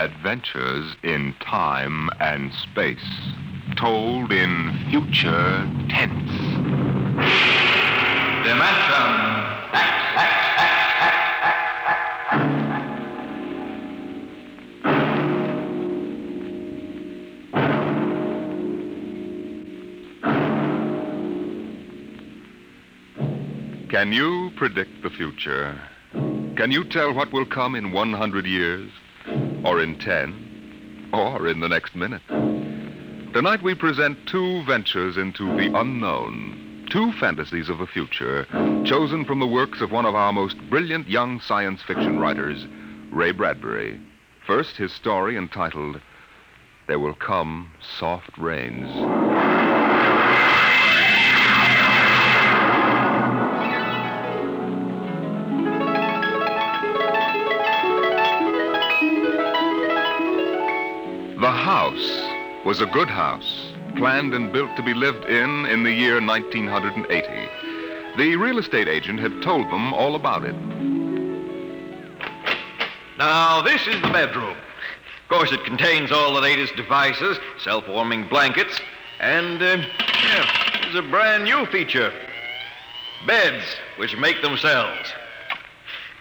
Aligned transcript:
Adventures 0.00 0.94
in 1.02 1.34
Time 1.40 2.08
and 2.20 2.52
Space, 2.54 3.04
told 3.74 4.30
in 4.30 4.86
future 4.90 5.66
tense. 5.88 6.30
Dimension 8.46 9.16
X, 9.74 9.92
X, 10.14 10.34
X, 10.54 10.78
X, 11.02 11.98
Can 23.88 24.12
you 24.12 24.52
predict 24.54 25.02
the 25.02 25.10
future? 25.10 25.76
Can 26.12 26.70
you 26.70 26.84
tell 26.84 27.12
what 27.12 27.32
will 27.32 27.44
come 27.46 27.74
in 27.74 27.90
100 27.90 28.46
years? 28.46 28.92
or 29.64 29.82
in 29.82 29.98
10, 29.98 31.08
or 31.12 31.48
in 31.48 31.60
the 31.60 31.68
next 31.68 31.94
minute. 31.96 32.22
Tonight 33.32 33.62
we 33.62 33.74
present 33.74 34.16
two 34.26 34.62
ventures 34.64 35.16
into 35.16 35.46
the 35.56 35.72
unknown, 35.78 36.86
two 36.90 37.12
fantasies 37.12 37.68
of 37.68 37.78
the 37.78 37.86
future, 37.86 38.46
chosen 38.84 39.24
from 39.24 39.40
the 39.40 39.46
works 39.46 39.80
of 39.80 39.90
one 39.90 40.06
of 40.06 40.14
our 40.14 40.32
most 40.32 40.56
brilliant 40.70 41.08
young 41.08 41.40
science 41.40 41.82
fiction 41.82 42.18
writers, 42.20 42.66
Ray 43.10 43.32
Bradbury. 43.32 44.00
First, 44.46 44.76
his 44.76 44.92
story 44.92 45.36
entitled 45.36 46.00
There 46.86 46.98
Will 46.98 47.14
Come 47.14 47.70
Soft 48.00 48.38
Rains. 48.38 48.88
was 62.68 62.82
a 62.82 62.86
good 62.86 63.08
house, 63.08 63.72
planned 63.96 64.34
and 64.34 64.52
built 64.52 64.68
to 64.76 64.82
be 64.82 64.92
lived 64.92 65.24
in 65.24 65.64
in 65.64 65.84
the 65.84 65.90
year 65.90 66.20
1980. 66.20 67.48
The 68.18 68.36
real 68.36 68.58
estate 68.58 68.86
agent 68.86 69.20
had 69.20 69.40
told 69.40 69.64
them 69.72 69.94
all 69.94 70.14
about 70.14 70.44
it. 70.44 70.54
Now, 73.16 73.62
this 73.62 73.86
is 73.86 73.98
the 74.02 74.08
bedroom. 74.10 74.54
Of 75.22 75.28
course, 75.30 75.50
it 75.50 75.64
contains 75.64 76.12
all 76.12 76.34
the 76.34 76.42
latest 76.42 76.76
devices, 76.76 77.38
self 77.64 77.88
warming 77.88 78.28
blankets, 78.28 78.78
and 79.18 79.62
uh, 79.62 79.78
yeah, 80.22 80.78
there's 80.82 80.96
a 80.96 81.08
brand 81.08 81.44
new 81.44 81.64
feature 81.72 82.12
beds, 83.26 83.64
which 83.96 84.14
make 84.18 84.42
themselves. 84.42 85.08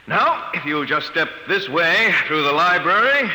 Now, 0.08 0.50
if 0.54 0.64
you'll 0.64 0.86
just 0.86 1.08
step 1.08 1.28
this 1.50 1.68
way 1.68 2.16
through 2.26 2.44
the 2.44 2.54
library, 2.54 3.30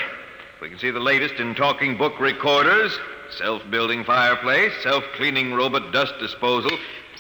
we 0.63 0.69
can 0.69 0.79
see 0.79 0.93
the 0.93 1.01
latest 1.01 1.41
in 1.41 1.57
talking 1.57 1.97
book 1.97 2.21
recorders, 2.21 2.97
self 3.37 3.69
building 3.69 4.05
fireplace, 4.05 4.71
self 4.81 5.03
cleaning 5.17 5.53
robot 5.55 5.91
dust 5.93 6.15
disposal. 6.21 6.71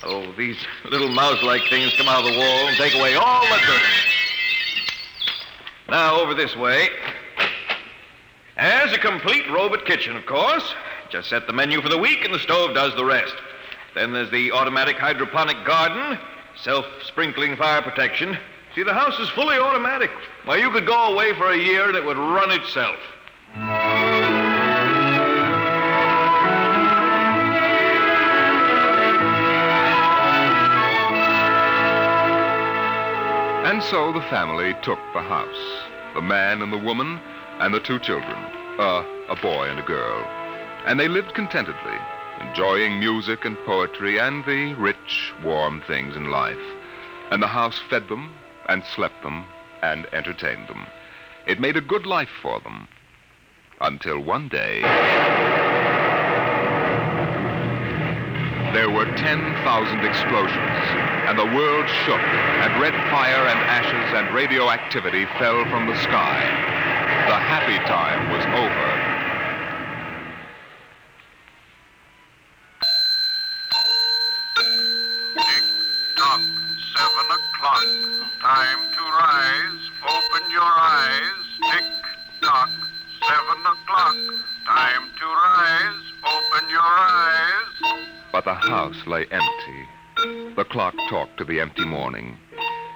Oh, 0.04 0.30
these 0.38 0.56
little 0.84 1.08
mouse 1.08 1.42
like 1.42 1.68
things 1.68 1.92
come 1.94 2.06
out 2.08 2.20
of 2.24 2.32
the 2.32 2.38
wall 2.38 2.68
and 2.68 2.76
take 2.76 2.94
away 2.94 3.16
all 3.16 3.42
the 3.48 3.60
dirt. 3.66 3.82
Now, 5.88 6.20
over 6.20 6.34
this 6.34 6.54
way. 6.54 6.88
As 8.58 8.92
a 8.92 8.98
complete 8.98 9.50
robot 9.50 9.86
kitchen, 9.86 10.14
of 10.14 10.24
course. 10.24 10.72
Just 11.10 11.28
set 11.28 11.48
the 11.48 11.52
menu 11.52 11.82
for 11.82 11.88
the 11.88 11.98
week, 11.98 12.24
and 12.24 12.32
the 12.32 12.38
stove 12.38 12.74
does 12.76 12.94
the 12.94 13.04
rest. 13.04 13.34
Then 13.96 14.12
there's 14.12 14.30
the 14.30 14.52
automatic 14.52 14.98
hydroponic 14.98 15.56
garden, 15.66 16.16
self 16.62 16.86
sprinkling 17.08 17.56
fire 17.56 17.82
protection. 17.82 18.38
See, 18.76 18.84
the 18.84 18.94
house 18.94 19.18
is 19.18 19.28
fully 19.30 19.56
automatic. 19.58 20.10
Why, 20.44 20.58
well, 20.58 20.58
you 20.60 20.70
could 20.70 20.86
go 20.86 21.12
away 21.12 21.34
for 21.34 21.50
a 21.50 21.58
year 21.58 21.88
and 21.88 21.96
it 21.96 22.04
would 22.06 22.16
run 22.16 22.52
itself. 22.52 22.94
And 33.68 33.82
so 33.82 34.12
the 34.12 34.20
family 34.22 34.74
took 34.82 34.98
the 35.12 35.20
house 35.20 35.46
the 36.14 36.20
man 36.22 36.60
and 36.60 36.70
the 36.70 36.76
woman, 36.76 37.18
and 37.60 37.72
the 37.74 37.80
two 37.80 37.98
children 37.98 38.36
uh, 38.78 39.04
a 39.28 39.36
boy 39.36 39.68
and 39.68 39.78
a 39.78 39.82
girl. 39.82 40.22
And 40.86 41.00
they 41.00 41.08
lived 41.08 41.32
contentedly, 41.34 41.98
enjoying 42.40 42.98
music 43.00 43.44
and 43.46 43.56
poetry 43.64 44.18
and 44.18 44.44
the 44.44 44.74
rich, 44.74 45.32
warm 45.42 45.80
things 45.86 46.14
in 46.16 46.30
life. 46.30 46.58
And 47.30 47.42
the 47.42 47.46
house 47.46 47.78
fed 47.88 48.08
them, 48.10 48.34
and 48.68 48.84
slept 48.84 49.22
them, 49.22 49.46
and 49.82 50.06
entertained 50.12 50.68
them. 50.68 50.86
It 51.46 51.60
made 51.60 51.76
a 51.78 51.80
good 51.80 52.04
life 52.04 52.30
for 52.42 52.60
them, 52.60 52.88
until 53.82 54.20
one 54.20 54.48
day. 54.48 54.80
There 58.72 58.88
were 58.88 59.04
10,000 59.04 60.06
explosions, 60.06 60.78
and 61.28 61.36
the 61.36 61.44
world 61.52 61.88
shook, 62.06 62.22
and 62.64 62.80
red 62.80 62.94
fire 63.10 63.44
and 63.50 63.58
ashes 63.58 64.08
and 64.16 64.32
radioactivity 64.34 65.26
fell 65.38 65.64
from 65.66 65.88
the 65.88 65.96
sky. 65.98 66.38
The 67.26 67.36
happy 67.42 67.76
time 67.84 68.30
was 68.30 68.44
empty. 89.66 89.86
The 90.56 90.64
clock 90.64 90.94
talked 91.08 91.38
to 91.38 91.44
the 91.44 91.60
empty 91.60 91.84
morning. 91.84 92.36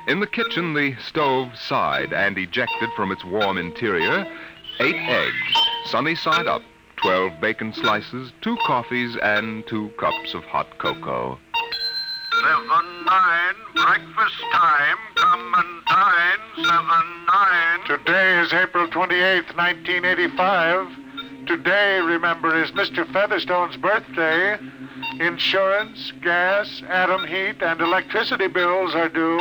In 0.09 0.21
the 0.21 0.27
kitchen, 0.27 0.75
the 0.75 0.94
stove 1.00 1.49
sighed 1.56 2.12
and 2.12 2.37
ejected 2.38 2.91
from 2.94 3.10
its 3.10 3.25
warm 3.25 3.59
interior 3.59 4.27
eight 4.81 4.94
eggs, 4.97 5.59
sunny 5.87 6.15
side 6.15 6.47
up, 6.47 6.62
12 6.97 7.41
bacon 7.41 7.72
slices, 7.72 8.32
two 8.43 8.56
coffees, 8.66 9.16
and 9.22 9.66
two 9.66 9.88
cups 9.99 10.34
of 10.34 10.44
hot 10.44 10.78
cocoa. 10.78 11.38
Seven 12.43 13.05
nine, 13.06 13.55
breakfast 13.75 14.44
time, 14.53 14.97
come 15.15 15.55
and 15.56 15.84
dine, 15.87 16.66
seven 16.66 17.26
nine. 17.26 17.87
Today 17.87 18.41
is 18.41 18.53
April 18.53 18.87
28th, 18.88 19.56
1985. 19.56 21.47
Today, 21.47 22.00
remember, 22.00 22.62
is 22.62 22.71
Mr. 22.72 23.10
Featherstone's 23.15 23.78
birthday. 23.78 24.59
Insurance, 25.21 26.12
gas, 26.22 26.82
atom 26.91 27.27
heat, 27.27 27.62
and 27.62 27.81
electricity 27.81 28.49
bills 28.49 28.94
are 28.94 29.09
due. 29.09 29.41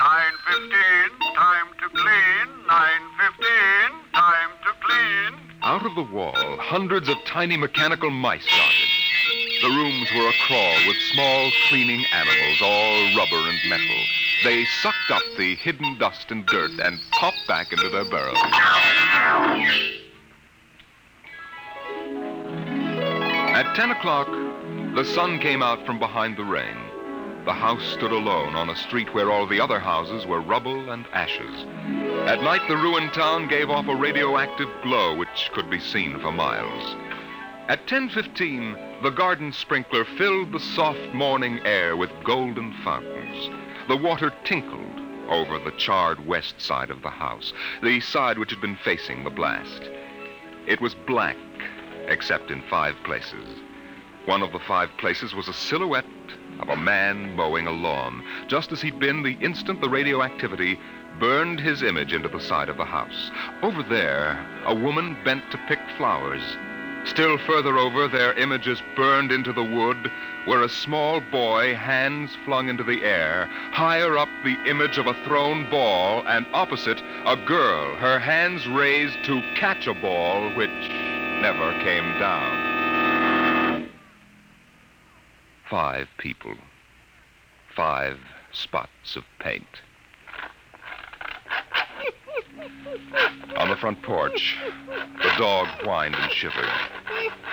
9:15, 0.00 1.34
time 1.36 1.66
to 1.80 1.88
clean. 1.90 2.66
9:15, 2.66 4.12
time 4.12 4.50
to 4.64 4.72
clean. 4.84 5.52
Out 5.62 5.86
of 5.86 5.94
the 5.94 6.02
wall, 6.02 6.56
hundreds 6.58 7.08
of 7.08 7.24
tiny 7.24 7.56
mechanical 7.56 8.10
mice 8.10 8.44
darted. 8.44 9.62
The 9.62 9.68
rooms 9.70 10.10
were 10.16 10.30
a 10.30 10.32
crawl 10.48 10.74
with 10.88 10.96
small 11.14 11.52
cleaning 11.68 12.04
animals, 12.06 12.60
all 12.60 13.14
rubber 13.16 13.48
and 13.50 13.70
metal. 13.70 14.02
They 14.42 14.64
sucked 14.64 15.12
up 15.12 15.22
the 15.36 15.54
hidden 15.54 15.96
dust 15.96 16.32
and 16.32 16.44
dirt 16.44 16.72
and 16.80 16.98
popped 17.12 17.46
back 17.46 17.72
into 17.72 17.88
their 17.88 18.10
burrows. 18.10 19.94
At 23.58 23.74
10 23.74 23.90
o'clock, 23.90 24.28
the 24.94 25.02
sun 25.04 25.40
came 25.40 25.64
out 25.64 25.84
from 25.84 25.98
behind 25.98 26.36
the 26.36 26.44
rain. 26.44 26.76
The 27.44 27.52
house 27.52 27.82
stood 27.82 28.12
alone 28.12 28.54
on 28.54 28.70
a 28.70 28.76
street 28.76 29.12
where 29.12 29.32
all 29.32 29.46
the 29.48 29.60
other 29.60 29.80
houses 29.80 30.24
were 30.26 30.40
rubble 30.40 30.90
and 30.92 31.04
ashes. 31.12 31.66
At 32.28 32.40
night, 32.40 32.60
the 32.68 32.76
ruined 32.76 33.12
town 33.12 33.48
gave 33.48 33.68
off 33.68 33.88
a 33.88 33.96
radioactive 33.96 34.68
glow 34.84 35.12
which 35.16 35.50
could 35.54 35.68
be 35.68 35.80
seen 35.80 36.20
for 36.20 36.30
miles. 36.30 36.94
At 37.66 37.84
10:15, 37.88 39.02
the 39.02 39.10
garden 39.10 39.50
sprinkler 39.52 40.04
filled 40.04 40.52
the 40.52 40.60
soft 40.60 41.12
morning 41.12 41.58
air 41.66 41.96
with 41.96 42.12
golden 42.22 42.72
fountains. 42.84 43.50
The 43.88 43.96
water 43.96 44.32
tinkled 44.44 45.00
over 45.28 45.58
the 45.58 45.72
charred 45.78 46.24
west 46.24 46.60
side 46.60 46.90
of 46.90 47.02
the 47.02 47.10
house, 47.10 47.52
the 47.82 47.98
side 47.98 48.38
which 48.38 48.50
had 48.52 48.60
been 48.60 48.76
facing 48.76 49.24
the 49.24 49.30
blast. 49.34 49.82
It 50.68 50.80
was 50.80 50.94
black 50.94 51.34
except 52.08 52.50
in 52.50 52.62
five 52.70 52.94
places. 53.04 53.46
One 54.24 54.42
of 54.42 54.52
the 54.52 54.58
five 54.60 54.90
places 54.98 55.34
was 55.34 55.48
a 55.48 55.52
silhouette 55.52 56.04
of 56.60 56.68
a 56.68 56.76
man 56.76 57.34
mowing 57.36 57.66
a 57.66 57.70
lawn, 57.70 58.22
just 58.48 58.72
as 58.72 58.82
he'd 58.82 58.98
been 58.98 59.22
the 59.22 59.38
instant 59.40 59.80
the 59.80 59.88
radioactivity 59.88 60.78
burned 61.20 61.60
his 61.60 61.82
image 61.82 62.12
into 62.12 62.28
the 62.28 62.40
side 62.40 62.68
of 62.68 62.76
the 62.76 62.84
house. 62.84 63.30
Over 63.62 63.82
there, 63.82 64.38
a 64.66 64.74
woman 64.74 65.16
bent 65.24 65.50
to 65.50 65.58
pick 65.68 65.78
flowers. 65.96 66.42
Still 67.04 67.38
further 67.38 67.78
over, 67.78 68.06
their 68.08 68.34
images 68.36 68.82
burned 68.96 69.32
into 69.32 69.52
the 69.52 69.62
wood, 69.62 70.10
where 70.44 70.62
a 70.62 70.68
small 70.68 71.20
boy, 71.32 71.74
hands 71.74 72.30
flung 72.44 72.68
into 72.68 72.82
the 72.84 73.02
air. 73.04 73.46
Higher 73.72 74.18
up, 74.18 74.28
the 74.44 74.56
image 74.68 74.98
of 74.98 75.06
a 75.06 75.14
thrown 75.24 75.68
ball, 75.70 76.26
and 76.26 76.44
opposite, 76.52 77.00
a 77.24 77.36
girl, 77.46 77.94
her 77.96 78.18
hands 78.18 78.66
raised 78.66 79.24
to 79.24 79.40
catch 79.56 79.86
a 79.86 79.94
ball, 79.94 80.50
which 80.54 80.68
never 81.40 81.72
came 81.80 82.18
down. 82.18 83.88
Five 85.70 86.08
people. 86.18 86.54
Five 87.76 88.18
spots 88.52 89.14
of 89.16 89.24
paint. 89.38 89.66
On 93.56 93.68
the 93.68 93.76
front 93.76 94.02
porch, 94.02 94.58
the 95.18 95.32
dog 95.38 95.68
whined 95.84 96.16
and 96.16 96.32
shivered. 96.32 96.70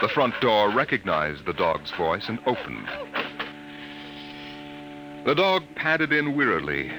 The 0.02 0.10
front 0.10 0.40
door 0.42 0.72
recognized 0.72 1.46
the 1.46 1.54
dog's 1.54 1.92
voice 1.92 2.28
and 2.28 2.40
opened. 2.48 2.88
The 5.26 5.36
dog 5.36 5.64
padded 5.76 6.12
in 6.12 6.36
wearily, 6.36 6.90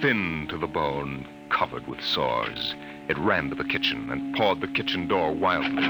thin 0.00 0.46
to 0.50 0.58
the 0.58 0.66
bone, 0.68 1.26
covered 1.50 1.86
with 1.88 2.00
sores. 2.00 2.74
It 3.08 3.16
ran 3.18 3.48
to 3.48 3.54
the 3.54 3.64
kitchen 3.64 4.10
and 4.10 4.34
pawed 4.36 4.60
the 4.60 4.66
kitchen 4.68 5.08
door 5.08 5.32
wildly. 5.32 5.82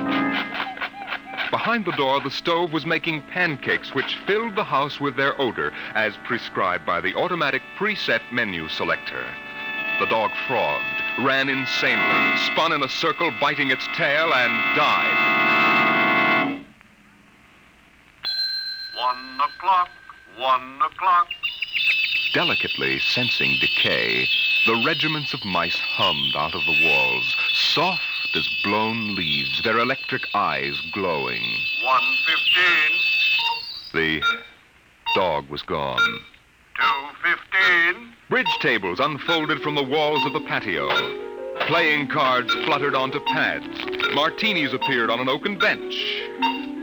Behind 1.50 1.84
the 1.84 1.92
door, 1.96 2.20
the 2.20 2.30
stove 2.30 2.72
was 2.72 2.86
making 2.86 3.22
pancakes 3.22 3.92
which 3.92 4.14
filled 4.26 4.54
the 4.54 4.62
house 4.62 5.00
with 5.00 5.16
their 5.16 5.38
odor, 5.40 5.72
as 5.94 6.12
prescribed 6.24 6.86
by 6.86 7.00
the 7.00 7.14
automatic 7.16 7.60
preset 7.76 8.20
menu 8.30 8.68
selector. 8.68 9.24
The 9.98 10.06
dog 10.06 10.30
frothed, 10.46 10.84
ran 11.18 11.48
insanely, 11.48 12.36
spun 12.38 12.72
in 12.72 12.84
a 12.84 12.88
circle, 12.88 13.32
biting 13.40 13.72
its 13.72 13.86
tail, 13.96 14.32
and 14.32 14.76
died. 14.76 16.64
One 18.96 19.40
o'clock, 19.42 19.88
one 20.36 20.78
o'clock. 20.82 21.28
Delicately 22.32 23.00
sensing 23.00 23.54
decay, 23.60 24.28
the 24.66 24.74
regiments 24.76 25.32
of 25.34 25.44
mice 25.44 25.78
hummed 25.78 26.34
out 26.36 26.54
of 26.54 26.64
the 26.66 26.76
walls, 26.84 27.36
soft 27.54 28.36
as 28.36 28.48
blown 28.62 29.14
leaves, 29.14 29.62
their 29.62 29.78
electric 29.78 30.28
eyes 30.34 30.80
glowing. 30.92 31.42
115. 31.82 32.98
The 33.94 34.22
dog 35.14 35.48
was 35.48 35.62
gone. 35.62 36.02
215. 36.76 38.12
Bridge 38.28 38.58
tables 38.58 39.00
unfolded 39.00 39.62
from 39.62 39.74
the 39.74 39.82
walls 39.82 40.26
of 40.26 40.32
the 40.32 40.40
patio. 40.40 40.88
Playing 41.66 42.06
cards 42.08 42.52
fluttered 42.66 42.94
onto 42.96 43.20
pads. 43.20 43.86
Martinis 44.12 44.72
appeared 44.74 45.08
on 45.10 45.20
an 45.20 45.28
oaken 45.28 45.56
bench. 45.58 46.22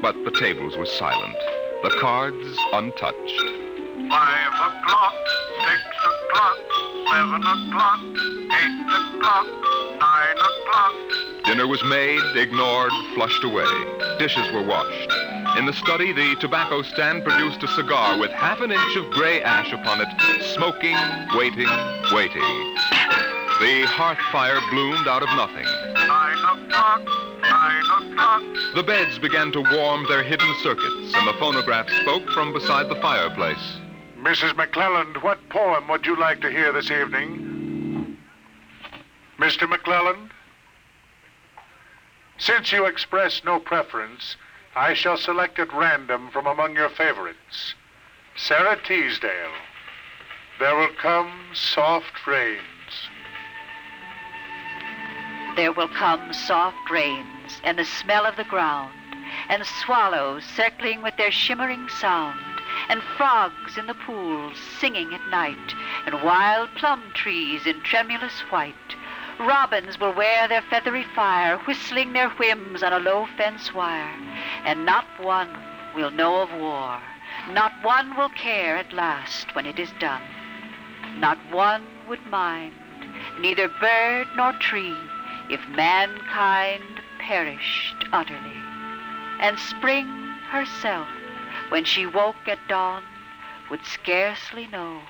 But 0.01 0.15
the 0.23 0.31
tables 0.31 0.75
were 0.75 0.85
silent, 0.85 1.37
the 1.83 1.95
cards 1.99 2.57
untouched. 2.71 3.41
Five 4.09 4.73
o'clock, 4.77 5.15
six 5.59 5.81
o'clock, 5.81 6.94
Seven 7.11 7.43
o'clock, 7.45 7.99
eight 8.01 8.81
o'clock, 8.81 9.47
nine 9.99 10.37
o'clock. 10.37 11.45
Dinner 11.45 11.67
was 11.67 11.83
made, 11.83 12.19
ignored, 12.35 12.91
flushed 13.13 13.43
away. 13.43 13.67
Dishes 14.17 14.51
were 14.51 14.63
washed. 14.63 15.11
In 15.55 15.65
the 15.67 15.73
study, 15.73 16.13
the 16.13 16.35
tobacco 16.39 16.81
stand 16.81 17.23
produced 17.23 17.61
a 17.61 17.67
cigar 17.67 18.17
with 18.19 18.31
half 18.31 18.59
an 18.61 18.71
inch 18.71 18.95
of 18.95 19.09
gray 19.11 19.41
ash 19.43 19.71
upon 19.71 20.01
it, 20.01 20.07
smoking, 20.55 20.97
waiting, 21.35 21.69
waiting. 22.11 22.55
The 23.61 23.85
hearth 23.87 24.19
fire 24.31 24.59
bloomed 24.71 25.07
out 25.07 25.21
of 25.21 25.29
nothing. 25.37 25.65
Nine 25.93 26.43
o'clock, 26.57 27.03
nine 27.43 28.09
o'clock. 28.09 28.43
The 28.73 28.83
beds 28.83 29.19
began 29.19 29.51
to 29.51 29.61
warm 29.77 30.07
their 30.09 30.23
hidden 30.23 30.51
circuits, 30.63 31.13
and 31.15 31.27
the 31.27 31.37
phonograph 31.39 31.87
spoke 32.01 32.27
from 32.31 32.51
beside 32.51 32.89
the 32.89 32.99
fireplace. 32.99 33.77
Mrs. 34.25 34.53
McClelland, 34.53 35.21
what 35.21 35.49
poem 35.49 35.87
would 35.87 36.07
you 36.07 36.15
like 36.17 36.41
to 36.41 36.49
hear 36.49 36.71
this 36.73 36.89
evening? 36.89 38.17
Mr. 39.37 39.71
McClelland? 39.71 40.31
Since 42.39 42.71
you 42.71 42.85
express 42.87 43.43
no 43.43 43.59
preference, 43.59 44.35
I 44.75 44.95
shall 44.95 45.17
select 45.17 45.59
at 45.59 45.71
random 45.71 46.31
from 46.31 46.47
among 46.47 46.73
your 46.73 46.89
favorites. 46.89 47.75
Sara 48.35 48.81
Teasdale. 48.83 49.53
There 50.59 50.75
will 50.75 50.95
come 50.99 51.31
soft 51.53 52.25
rains. 52.25 52.61
There 55.55 55.71
will 55.71 55.87
come 55.89 56.33
soft 56.33 56.89
rains, 56.89 57.61
and 57.63 57.77
the 57.77 57.85
smell 57.85 58.25
of 58.25 58.37
the 58.37 58.43
ground, 58.45 58.91
and 59.49 59.63
swallows 59.67 60.43
circling 60.43 61.03
with 61.03 61.15
their 61.15 61.31
shimmering 61.31 61.87
sound 61.89 62.39
and 62.89 63.01
frogs 63.17 63.77
in 63.77 63.87
the 63.87 63.93
pools 63.93 64.57
singing 64.79 65.13
at 65.13 65.27
night, 65.29 65.73
and 66.05 66.21
wild 66.23 66.69
plum 66.75 67.01
trees 67.13 67.65
in 67.65 67.81
tremulous 67.81 68.41
white. 68.51 68.95
Robins 69.39 69.99
will 69.99 70.13
wear 70.13 70.47
their 70.47 70.61
feathery 70.69 71.05
fire, 71.15 71.57
whistling 71.67 72.13
their 72.13 72.29
whims 72.31 72.83
on 72.83 72.93
a 72.93 72.99
low 72.99 73.27
fence 73.37 73.73
wire, 73.73 74.13
and 74.63 74.85
not 74.85 75.05
one 75.19 75.49
will 75.95 76.11
know 76.11 76.41
of 76.41 76.49
war. 76.59 77.01
Not 77.51 77.71
one 77.83 78.17
will 78.17 78.29
care 78.29 78.77
at 78.77 78.93
last 78.93 79.55
when 79.55 79.65
it 79.65 79.79
is 79.79 79.91
done. 79.99 80.21
Not 81.17 81.37
one 81.51 81.85
would 82.09 82.25
mind, 82.27 82.73
neither 83.39 83.67
bird 83.69 84.27
nor 84.35 84.53
tree, 84.53 84.95
if 85.49 85.65
mankind 85.69 87.01
perished 87.19 87.95
utterly. 88.11 88.61
And 89.39 89.59
spring 89.59 90.05
herself 90.49 91.07
when 91.69 91.83
she 91.83 92.05
woke 92.05 92.47
at 92.47 92.59
dawn, 92.67 93.03
would 93.69 93.83
scarcely 93.85 94.67
know 94.67 95.01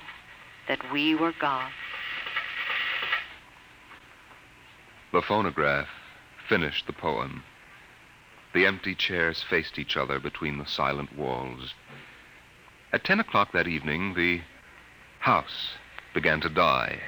that 0.68 0.92
we 0.92 1.14
were 1.14 1.32
gone. 1.38 1.70
The 5.12 5.22
phonograph 5.22 5.88
finished 6.48 6.86
the 6.86 6.92
poem. 6.92 7.42
The 8.54 8.66
empty 8.66 8.94
chairs 8.94 9.42
faced 9.48 9.78
each 9.78 9.96
other 9.96 10.18
between 10.18 10.58
the 10.58 10.64
silent 10.66 11.16
walls. 11.16 11.74
At 12.92 13.04
10 13.04 13.20
o'clock 13.20 13.52
that 13.52 13.68
evening, 13.68 14.14
the 14.14 14.40
house 15.20 15.70
began 16.14 16.40
to 16.40 16.48
die. 16.48 16.98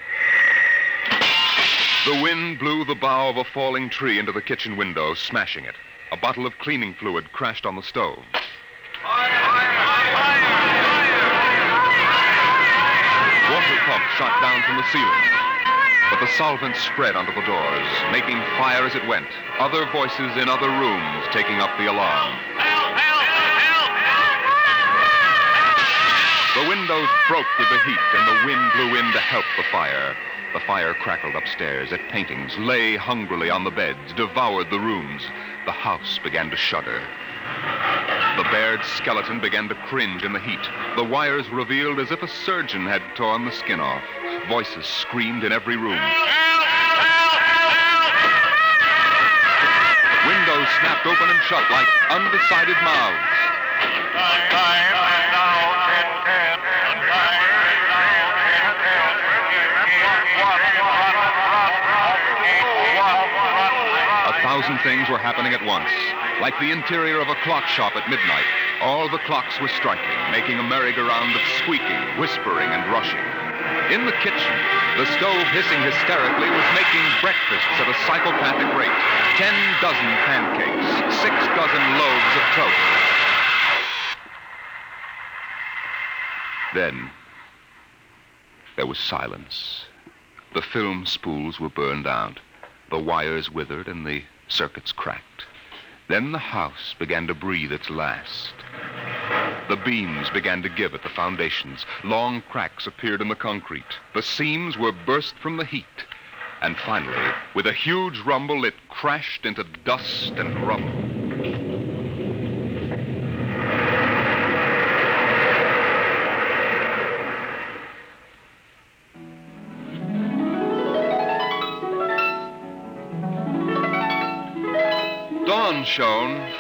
The 2.05 2.23
wind 2.23 2.59
blew 2.59 2.85
the 2.85 2.95
bough 2.95 3.31
of 3.31 3.37
a 3.39 3.45
falling 3.45 3.89
tree 3.91 4.19
into 4.19 4.33
the 4.33 4.43
kitchen 4.43 4.77
window, 4.77 5.15
smashing 5.15 5.65
it. 5.65 5.75
A 6.13 6.17
bottle 6.17 6.47
of 6.47 6.57
cleaning 6.59 6.95
fluid 6.95 7.33
crashed 7.33 7.67
on 7.67 7.77
the 7.77 7.83
stove. 7.83 8.19
smoke 13.89 14.09
shot 14.21 14.37
down 14.45 14.61
from 14.69 14.77
the 14.77 14.85
ceiling. 14.93 15.27
But 16.13 16.21
the 16.21 16.31
solvent 16.37 16.77
spread 16.77 17.17
under 17.17 17.33
the 17.33 17.45
doors, 17.47 17.89
making 18.13 18.37
fire 18.61 18.85
as 18.85 18.95
it 18.95 19.07
went, 19.07 19.27
other 19.59 19.87
voices 19.93 20.37
in 20.37 20.49
other 20.49 20.69
rooms 20.69 21.25
taking 21.33 21.57
up 21.61 21.73
the 21.81 21.89
alarm. 21.89 22.33
Help! 22.61 22.93
Help! 23.01 23.25
Help! 23.25 23.91
Help! 26.65 26.65
The 26.65 26.69
windows 26.69 27.09
broke 27.29 27.49
with 27.59 27.69
the 27.73 27.81
heat, 27.89 28.05
and 28.17 28.25
the 28.29 28.47
wind 28.47 28.63
blew 28.77 28.91
in 29.01 29.09
to 29.13 29.21
help 29.21 29.45
the 29.57 29.65
fire. 29.73 30.17
The 30.55 30.61
fire 30.61 30.95
crackled 30.95 31.35
upstairs 31.35 31.93
at 31.93 32.09
paintings, 32.09 32.57
lay 32.57 32.97
hungrily 32.97 33.51
on 33.51 33.65
the 33.65 33.71
beds, 33.71 34.15
devoured 34.17 34.71
the 34.71 34.81
rooms. 34.81 35.23
The 35.67 35.73
house 35.73 36.19
began 36.25 36.49
to 36.51 36.57
shudder. 36.57 37.03
The 38.39 38.45
bared 38.45 38.83
skeleton 38.97 39.41
began 39.41 39.69
to 39.69 39.75
cringe 39.75 40.23
in 40.25 40.33
the 40.33 40.41
heat. 40.41 40.65
The 40.97 41.05
wires 41.05 41.49
revealed 41.51 42.01
as 42.01 42.11
if 42.13 42.23
a 42.23 42.29
surgeon 42.29 42.87
had 42.87 43.03
torn 43.15 43.45
the 43.45 43.53
skin 43.53 43.79
off. 43.79 44.03
Voices 44.49 44.87
screamed 44.87 45.45
in 45.45 45.53
every 45.53 45.77
room. 45.77 46.01
Windows 50.25 50.69
snapped 50.81 51.05
open 51.07 51.29
and 51.29 51.41
shut 51.45 51.65
like 51.71 51.89
undecided 52.11 52.77
mouths. 52.83 53.25
Time. 54.51 54.98
thousand 64.69 64.83
things 64.85 65.09
were 65.09 65.19
happening 65.19 65.53
at 65.55 65.65
once. 65.65 65.89
Like 66.45 66.53
the 66.61 66.69
interior 66.71 67.21
of 67.25 67.29
a 67.29 67.35
clock 67.47 67.65
shop 67.67 67.97
at 67.97 68.09
midnight, 68.11 68.45
all 68.85 69.09
the 69.11 69.19
clocks 69.27 69.57
were 69.61 69.69
striking, 69.73 70.09
making 70.31 70.59
a 70.61 70.67
merry-go-round 70.67 71.33
of 71.35 71.41
squeaking, 71.65 72.21
whispering, 72.21 72.69
and 72.69 72.85
rushing. 72.93 73.23
In 73.93 74.05
the 74.05 74.13
kitchen, 74.21 74.45
the 75.01 75.07
stove 75.17 75.47
hissing 75.57 75.81
hysterically 75.83 76.49
was 76.53 76.67
making 76.77 77.01
breakfasts 77.25 77.77
at 77.81 77.89
a 77.89 77.97
psychopathic 78.05 78.69
rate. 78.77 78.93
Ten 79.41 79.57
dozen 79.81 80.11
pancakes, 80.29 81.17
six 81.25 81.33
dozen 81.57 81.83
loaves 81.97 82.33
of 82.37 82.45
toast. 82.53 82.93
Then, 86.77 87.09
there 88.77 88.87
was 88.87 88.99
silence. 88.99 89.87
The 90.55 90.63
film 90.63 91.07
spools 91.07 91.59
were 91.59 91.71
burned 91.73 92.07
out, 92.07 92.39
the 92.91 92.99
wires 93.01 93.51
withered, 93.51 93.89
and 93.89 94.05
the 94.07 94.23
Circuits 94.49 94.93
cracked. 94.93 95.45
Then 96.09 96.33
the 96.33 96.39
house 96.39 96.95
began 96.99 97.27
to 97.27 97.35
breathe 97.35 97.71
its 97.71 97.91
last. 97.91 98.55
The 99.69 99.77
beams 99.77 100.31
began 100.31 100.63
to 100.63 100.71
give 100.71 100.95
at 100.95 101.03
the 101.03 101.11
foundations. 101.11 101.85
Long 102.03 102.41
cracks 102.49 102.87
appeared 102.87 103.21
in 103.21 103.29
the 103.29 103.35
concrete. 103.35 103.99
The 104.15 104.23
seams 104.23 104.79
were 104.79 104.93
burst 104.93 105.37
from 105.37 105.59
the 105.59 105.67
heat. 105.67 105.85
And 106.63 106.77
finally, 106.79 107.35
with 107.55 107.67
a 107.67 107.73
huge 107.75 108.21
rumble, 108.21 108.65
it 108.65 108.75
crashed 108.89 109.45
into 109.45 109.65
dust 109.85 110.31
and 110.39 110.67
rubble. 110.67 111.08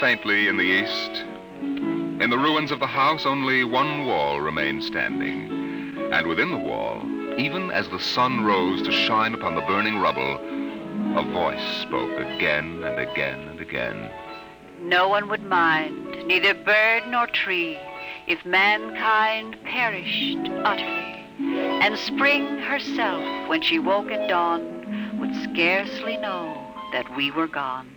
faintly 0.00 0.47
in 0.49 0.57
the 0.57 0.62
east. 0.62 1.25
In 1.61 2.28
the 2.31 2.38
ruins 2.38 2.71
of 2.71 2.78
the 2.78 2.87
house, 2.87 3.26
only 3.26 3.64
one 3.64 4.07
wall 4.07 4.40
remained 4.40 4.85
standing. 4.85 5.97
And 6.12 6.26
within 6.28 6.50
the 6.50 6.57
wall, 6.57 7.02
even 7.38 7.71
as 7.71 7.88
the 7.88 7.99
sun 7.99 8.45
rose 8.45 8.83
to 8.83 8.93
shine 8.93 9.35
upon 9.35 9.55
the 9.55 9.61
burning 9.62 9.99
rubble, 9.99 10.38
a 11.19 11.23
voice 11.33 11.83
spoke 11.83 12.12
again 12.19 12.85
and 12.85 13.00
again 13.00 13.40
and 13.49 13.61
again. 13.61 14.11
No 14.81 15.09
one 15.09 15.28
would 15.28 15.43
mind, 15.45 16.26
neither 16.26 16.55
bird 16.55 17.02
nor 17.09 17.26
tree, 17.26 17.78
if 18.28 18.45
mankind 18.45 19.57
perished 19.64 20.38
utterly, 20.64 21.25
and 21.83 21.99
spring 21.99 22.59
herself, 22.59 23.49
when 23.49 23.62
she 23.62 23.78
woke 23.81 24.11
at 24.12 24.28
dawn, 24.28 25.19
would 25.19 25.35
scarcely 25.50 26.17
know 26.17 26.73
that 26.93 27.17
we 27.17 27.31
were 27.33 27.49
gone, 27.49 27.93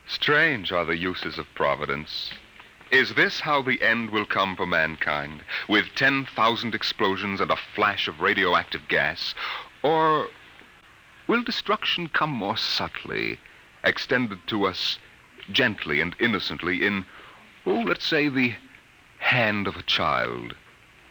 Strange 0.09 0.71
are 0.71 0.85
the 0.85 0.95
uses 0.97 1.37
of 1.39 1.45
Providence. 1.55 2.31
Is 2.91 3.13
this 3.13 3.41
how 3.41 3.61
the 3.61 3.79
end 3.83 4.09
will 4.09 4.25
come 4.25 4.55
for 4.55 4.65
mankind? 4.65 5.43
With 5.67 5.93
10,000 5.93 6.73
explosions 6.73 7.39
and 7.39 7.51
a 7.51 7.55
flash 7.55 8.07
of 8.07 8.19
radioactive 8.19 8.87
gas? 8.87 9.35
Or 9.83 10.31
will 11.27 11.43
destruction 11.43 12.09
come 12.09 12.31
more 12.31 12.57
subtly, 12.57 13.39
extended 13.83 14.47
to 14.47 14.65
us 14.65 14.97
gently 15.51 16.01
and 16.01 16.15
innocently 16.17 16.83
in, 16.83 17.05
oh, 17.67 17.81
let's 17.81 18.07
say, 18.07 18.27
the 18.27 18.55
hand 19.19 19.67
of 19.67 19.75
a 19.77 19.83
child? 19.83 20.55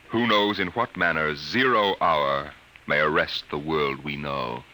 Who 0.08 0.26
knows 0.26 0.58
in 0.58 0.68
what 0.68 0.96
manner 0.96 1.36
zero 1.36 1.94
hour 2.00 2.54
may 2.88 2.98
arrest 2.98 3.50
the 3.50 3.58
world 3.58 4.02
we 4.02 4.16
know? 4.16 4.64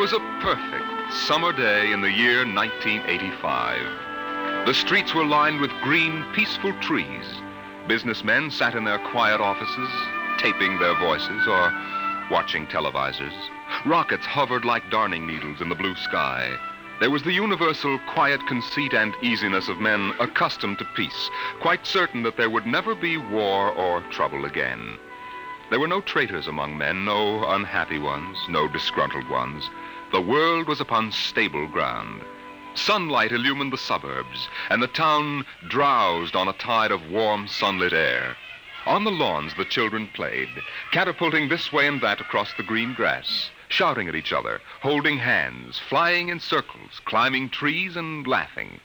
was 0.00 0.12
a 0.14 0.34
perfect 0.40 1.12
summer 1.12 1.52
day 1.52 1.92
in 1.92 2.00
the 2.00 2.10
year 2.10 2.38
1985. 2.46 4.66
The 4.66 4.72
streets 4.72 5.14
were 5.14 5.26
lined 5.26 5.60
with 5.60 5.70
green, 5.82 6.24
peaceful 6.32 6.72
trees. 6.80 7.26
Businessmen 7.86 8.50
sat 8.50 8.74
in 8.74 8.82
their 8.84 8.98
quiet 9.10 9.42
offices, 9.42 9.90
taping 10.38 10.78
their 10.78 10.96
voices 11.00 11.46
or 11.46 11.70
watching 12.30 12.66
televisors. 12.68 13.34
Rockets 13.84 14.24
hovered 14.24 14.64
like 14.64 14.90
darning 14.90 15.26
needles 15.26 15.60
in 15.60 15.68
the 15.68 15.74
blue 15.74 15.94
sky. 15.96 16.48
There 16.98 17.10
was 17.10 17.22
the 17.22 17.34
universal 17.34 17.98
quiet 18.14 18.40
conceit 18.46 18.94
and 18.94 19.14
easiness 19.20 19.68
of 19.68 19.80
men 19.80 20.14
accustomed 20.18 20.78
to 20.78 20.86
peace, 20.96 21.28
quite 21.60 21.86
certain 21.86 22.22
that 22.22 22.38
there 22.38 22.48
would 22.48 22.64
never 22.64 22.94
be 22.94 23.18
war 23.18 23.70
or 23.74 24.00
trouble 24.10 24.46
again. 24.46 24.96
There 25.70 25.78
were 25.80 25.86
no 25.86 26.00
traitors 26.00 26.48
among 26.48 26.78
men, 26.78 27.04
no 27.04 27.46
unhappy 27.50 27.98
ones, 27.98 28.38
no 28.48 28.66
disgruntled 28.66 29.28
ones. 29.28 29.68
The 30.12 30.20
world 30.20 30.66
was 30.66 30.80
upon 30.80 31.12
stable 31.12 31.68
ground. 31.68 32.24
Sunlight 32.74 33.30
illumined 33.30 33.72
the 33.72 33.78
suburbs, 33.78 34.48
and 34.68 34.82
the 34.82 34.88
town 34.88 35.46
drowsed 35.68 36.34
on 36.34 36.48
a 36.48 36.52
tide 36.54 36.90
of 36.90 37.08
warm, 37.12 37.46
sunlit 37.46 37.92
air. 37.92 38.36
On 38.86 39.04
the 39.04 39.12
lawns, 39.12 39.54
the 39.54 39.64
children 39.64 40.08
played, 40.12 40.48
catapulting 40.90 41.48
this 41.48 41.72
way 41.72 41.86
and 41.86 42.00
that 42.00 42.20
across 42.20 42.52
the 42.54 42.64
green 42.64 42.92
grass, 42.92 43.50
shouting 43.68 44.08
at 44.08 44.16
each 44.16 44.32
other, 44.32 44.60
holding 44.82 45.16
hands, 45.18 45.78
flying 45.78 46.28
in 46.28 46.40
circles, 46.40 47.00
climbing 47.04 47.48
trees, 47.48 47.96
and 47.96 48.26
laughing. 48.26 48.80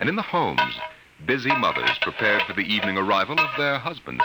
And 0.00 0.06
in 0.08 0.16
the 0.16 0.22
homes, 0.36 0.78
busy 1.24 1.54
mothers 1.56 1.96
prepared 2.02 2.42
for 2.42 2.52
the 2.52 2.70
evening 2.74 2.98
arrival 2.98 3.40
of 3.40 3.56
their 3.56 3.78
husbands. 3.78 4.22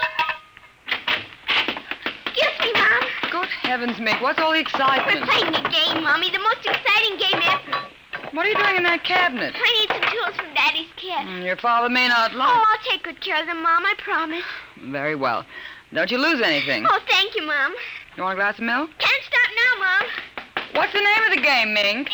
heavens, 3.71 3.99
Mink, 3.99 4.19
what's 4.21 4.37
all 4.37 4.51
the 4.51 4.59
excitement? 4.59 5.21
We're 5.21 5.25
playing 5.31 5.55
a 5.55 5.69
game, 5.71 6.03
Mommy, 6.03 6.29
the 6.29 6.39
most 6.39 6.57
exciting 6.59 7.15
game 7.17 7.41
ever. 7.47 8.27
What 8.33 8.45
are 8.45 8.49
you 8.49 8.57
doing 8.57 8.75
in 8.75 8.83
that 8.83 9.05
cabinet? 9.05 9.55
I 9.55 9.79
need 9.79 9.87
some 9.87 10.11
tools 10.11 10.35
from 10.35 10.53
Daddy's 10.53 10.89
kit. 10.97 11.11
Mm, 11.25 11.45
your 11.45 11.55
father 11.55 11.87
may 11.87 12.05
not 12.09 12.33
oh, 12.35 12.37
like. 12.37 12.49
Oh, 12.49 12.63
I'll 12.67 12.91
take 12.91 13.03
good 13.03 13.21
care 13.21 13.39
of 13.39 13.47
them, 13.47 13.63
Mom. 13.63 13.85
I 13.85 13.93
promise. 13.97 14.43
Very 14.91 15.15
well. 15.15 15.45
Don't 15.93 16.11
you 16.11 16.17
lose 16.17 16.41
anything. 16.41 16.85
Oh, 16.85 16.99
thank 17.07 17.33
you, 17.33 17.43
Mom. 17.47 17.73
You 18.17 18.23
want 18.23 18.33
a 18.33 18.35
glass 18.41 18.57
of 18.57 18.65
milk? 18.65 18.89
Can't 18.97 19.23
stop 19.23 19.49
now, 19.63 19.85
Mom. 19.85 20.65
What's 20.75 20.91
the 20.91 20.99
name 20.99 21.29
of 21.29 21.35
the 21.35 21.41
game, 21.41 21.73
Mink? 21.73 22.09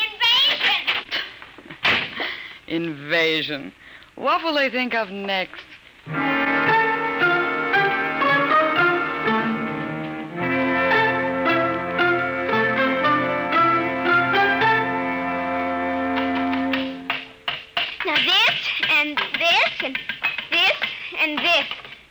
Invasion. 2.68 2.68
Invasion. 2.68 3.72
What 4.14 4.44
will 4.44 4.54
they 4.54 4.70
think 4.70 4.94
of 4.94 5.10
next? 5.10 5.60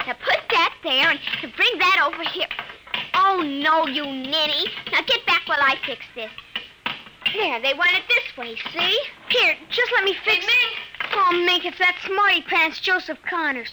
Now 0.06 0.12
put 0.14 0.50
that 0.50 0.74
there 0.84 1.10
and 1.10 1.56
bring 1.56 1.78
that 1.80 2.02
over 2.06 2.22
here. 2.24 2.48
Oh, 3.14 3.42
no, 3.42 3.88
you 3.88 4.06
ninny. 4.06 4.66
Now 4.92 5.00
get 5.04 5.26
back 5.26 5.48
while 5.48 5.62
I 5.62 5.76
fix 5.86 6.06
this. 6.16 6.30
There, 7.34 7.58
they 7.62 7.74
want 7.74 7.94
it 7.94 8.04
this 8.10 8.36
way, 8.38 8.56
see? 8.74 9.00
Here, 9.30 9.58
just 9.70 9.90
let 9.94 10.04
me 10.04 10.14
fix 10.16 10.46
it. 10.46 10.52
Hey, 11.04 11.14
oh, 11.16 11.32
Mink, 11.46 11.64
it's 11.66 11.78
that 11.78 11.96
smarty 12.06 12.42
pants 12.42 12.80
Joseph 12.82 13.18
Connors. 13.24 13.72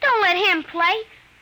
Don't 0.00 0.22
let 0.22 0.36
him 0.36 0.62
play. 0.62 0.94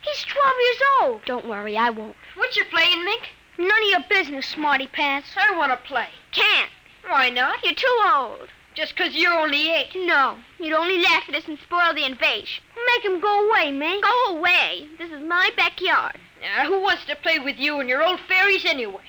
He's 0.03 0.25
12 0.25 0.55
years 0.61 0.83
old. 1.03 1.25
Don't 1.26 1.47
worry, 1.47 1.76
I 1.76 1.91
won't. 1.91 2.17
What 2.37 2.57
you 2.57 2.64
playing, 2.67 3.05
Mink? 3.05 3.29
None 3.59 3.71
of 3.85 3.88
your 3.91 4.05
business, 4.09 4.47
smarty 4.47 4.87
pants. 4.87 5.29
I 5.37 5.55
want 5.59 5.73
to 5.73 5.76
play. 5.88 6.09
Can't. 6.33 6.71
Why 7.07 7.29
not? 7.31 7.62
You're 7.64 7.75
too 7.75 8.03
old. 8.11 8.49
Just 8.75 8.97
because 8.97 9.14
you're 9.14 9.33
only 9.33 9.71
eight. 9.73 9.90
No, 9.95 10.37
you'd 10.59 10.73
only 10.73 10.99
laugh 10.99 11.28
at 11.28 11.37
us 11.37 11.47
and 11.47 11.59
spoil 11.61 11.95
the 11.95 12.04
invasion. 12.04 12.62
Make 12.97 13.04
him 13.04 13.21
go 13.21 13.49
away, 13.49 13.71
Mink. 13.71 14.02
Go 14.02 14.25
away. 14.37 14.88
This 14.99 15.12
is 15.12 15.23
my 15.23 15.50
backyard. 15.57 16.16
Now, 16.43 16.66
who 16.66 16.81
wants 16.81 17.04
to 17.04 17.14
play 17.14 17.38
with 17.38 17.57
you 17.57 17.78
and 17.78 17.88
your 17.88 18.02
old 18.02 18.19
fairies 18.26 18.64
anyway? 18.64 19.07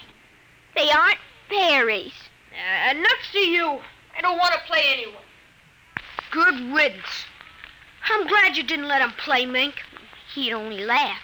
They 0.76 0.92
aren't 0.92 1.18
fairies. 1.50 2.14
Uh, 2.54 2.92
enough 2.92 3.18
to 3.34 3.40
you. 3.40 3.82
I 4.16 4.22
don't 4.22 4.38
want 4.38 4.54
to 4.54 4.60
play 4.68 4.84
anyway. 4.86 5.20
Good 6.30 6.72
riddance. 6.74 7.26
I'm 8.06 8.28
glad 8.28 8.56
you 8.56 8.64
didn't 8.64 8.88
let 8.88 9.02
him 9.02 9.12
play, 9.18 9.48
Mink. 9.48 9.82
He'd 10.36 10.54
only 10.54 10.86
laugh. 10.86 11.22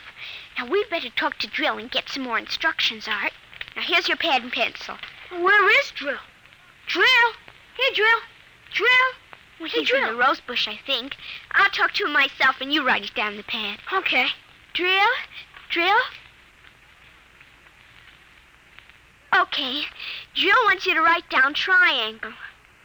Now, 0.58 0.66
we'd 0.66 0.90
better 0.90 1.10
talk 1.12 1.38
to 1.40 1.48
Drill 1.48 1.78
and 1.78 1.92
get 1.92 2.10
some 2.10 2.24
more 2.24 2.40
instructions, 2.40 3.08
Art. 3.08 3.34
Now, 3.76 3.84
here's 3.84 4.08
your 4.08 4.18
pad 4.18 4.42
and 4.42 4.52
pencil. 4.52 4.98
Where 5.30 5.80
is 5.80 5.92
Drill? 5.92 6.18
Drill? 6.88 7.06
Hey, 7.78 7.96
Drill, 7.96 8.20
Drill? 8.74 8.90
Well, 9.60 9.68
he's 9.68 9.90
drill? 9.90 10.02
in 10.02 10.14
the 10.14 10.16
rose 10.16 10.40
bush, 10.40 10.66
I 10.66 10.78
think. 10.78 11.18
I'll 11.52 11.70
talk 11.72 11.92
to 11.94 12.06
him 12.06 12.14
myself, 12.14 12.62
and 12.62 12.74
you 12.74 12.84
write 12.84 13.04
it 13.04 13.14
down 13.14 13.36
the 13.36 13.44
pad. 13.44 13.80
Okay. 13.92 14.30
Drill? 14.72 15.10
Drill? 15.70 16.00
Okay. 19.36 19.88
Drill 20.36 20.64
wants 20.66 20.86
you 20.86 20.94
to 20.94 21.02
write 21.02 21.30
down 21.30 21.54
triangle. 21.54 22.32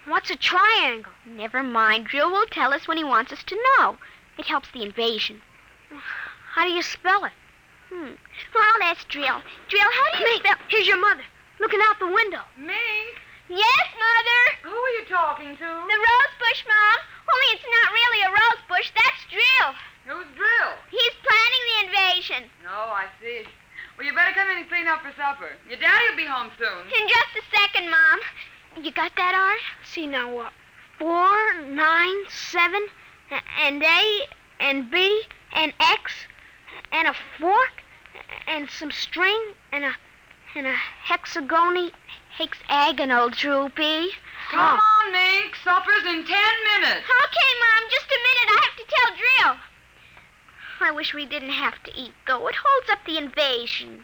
What's 0.06 0.30
a 0.30 0.36
triangle? 0.36 1.12
Never 1.24 1.62
mind. 1.62 2.08
Drill 2.08 2.30
will 2.32 2.46
tell 2.46 2.74
us 2.74 2.88
when 2.88 2.96
he 2.96 3.04
wants 3.04 3.32
us 3.32 3.44
to 3.44 3.60
know. 3.78 3.96
It 4.38 4.46
helps 4.46 4.70
the 4.72 4.82
invasion. 4.82 5.40
How 6.52 6.64
do 6.64 6.70
you 6.72 6.82
spell 6.82 7.24
it? 7.24 7.32
Hmm. 7.92 8.12
Well, 8.54 8.72
that's 8.80 9.04
Drill. 9.04 9.40
Drill, 9.68 9.90
how 9.94 10.18
do 10.18 10.24
you 10.24 10.36
spell... 10.38 10.54
Here's 10.68 10.88
your 10.88 11.00
mother, 11.00 11.24
looking 11.60 11.80
out 11.82 11.98
the 12.00 12.08
window. 12.08 12.40
Me? 12.56 12.74
Yes, 13.48 13.86
Mother. 13.94 14.74
Who 14.74 14.76
are 14.76 14.90
you 14.98 15.04
talking 15.08 15.56
to? 15.56 15.64
The 15.66 16.00
rosebush, 16.10 16.64
Mom. 16.66 16.98
Only 17.32 17.46
it's 17.54 17.62
not 17.64 17.92
really 17.92 18.22
a 18.22 18.28
rosebush. 18.30 18.90
That's 18.90 19.22
Drill. 19.30 19.70
Who's 20.06 20.26
Drill? 20.34 20.72
He's 20.90 21.14
planning 21.22 21.62
the 21.70 21.86
invasion. 21.86 22.50
Oh, 22.68 22.90
I 22.90 23.06
see. 23.20 23.44
Well, 23.96 24.06
you 24.06 24.14
better 24.14 24.34
come 24.34 24.50
in 24.50 24.58
and 24.58 24.68
clean 24.68 24.88
up 24.88 25.00
for 25.02 25.12
supper. 25.16 25.50
Your 25.68 25.78
daddy'll 25.78 26.16
be 26.16 26.24
home 26.26 26.50
soon. 26.58 26.86
In 27.00 27.08
just 27.08 27.28
a 27.38 27.56
second, 27.56 27.88
Mom. 27.90 28.18
You 28.82 28.90
got 28.90 29.12
that, 29.16 29.34
Art? 29.34 29.60
See 29.86 30.06
now 30.08 30.28
what? 30.32 30.52
Four, 30.98 31.38
nine, 31.68 32.24
seven, 32.28 32.86
and 33.60 33.82
A, 33.82 34.20
and 34.60 34.90
B, 34.90 35.22
and 35.52 35.72
X, 35.80 36.12
and 36.92 37.06
a 37.08 37.14
fork, 37.38 37.82
and 38.48 38.68
some 38.70 38.90
string, 38.90 39.40
and 39.72 39.84
a 39.84 39.92
in 40.56 40.64
a 40.64 40.72
hexagony 41.02 41.92
hexagonal 42.34 43.28
droopy. 43.28 44.08
Come 44.50 44.80
oh. 44.80 45.02
on, 45.02 45.12
Mink. 45.12 45.54
Supper's 45.62 46.02
in 46.06 46.24
ten 46.24 46.54
minutes. 46.72 47.04
Okay, 47.24 47.52
Mom. 47.62 47.90
Just 47.90 48.06
a 48.06 48.18
minute. 48.24 48.48
I 48.48 48.62
have 48.64 48.76
to 48.78 48.94
tell 48.94 49.50
Drill. 49.52 49.56
I 50.80 50.90
wish 50.92 51.12
we 51.12 51.26
didn't 51.26 51.50
have 51.50 51.82
to 51.82 51.92
eat, 51.94 52.12
though. 52.26 52.48
It 52.48 52.54
holds 52.54 52.88
up 52.90 53.00
the 53.04 53.18
invasion. 53.18 54.02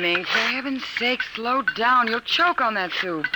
Mink, 0.00 0.26
for 0.26 0.38
heaven's 0.38 0.86
sake, 0.98 1.20
slow 1.34 1.60
down. 1.76 2.08
You'll 2.08 2.20
choke 2.22 2.62
on 2.62 2.72
that 2.74 2.92
soup. 2.92 3.26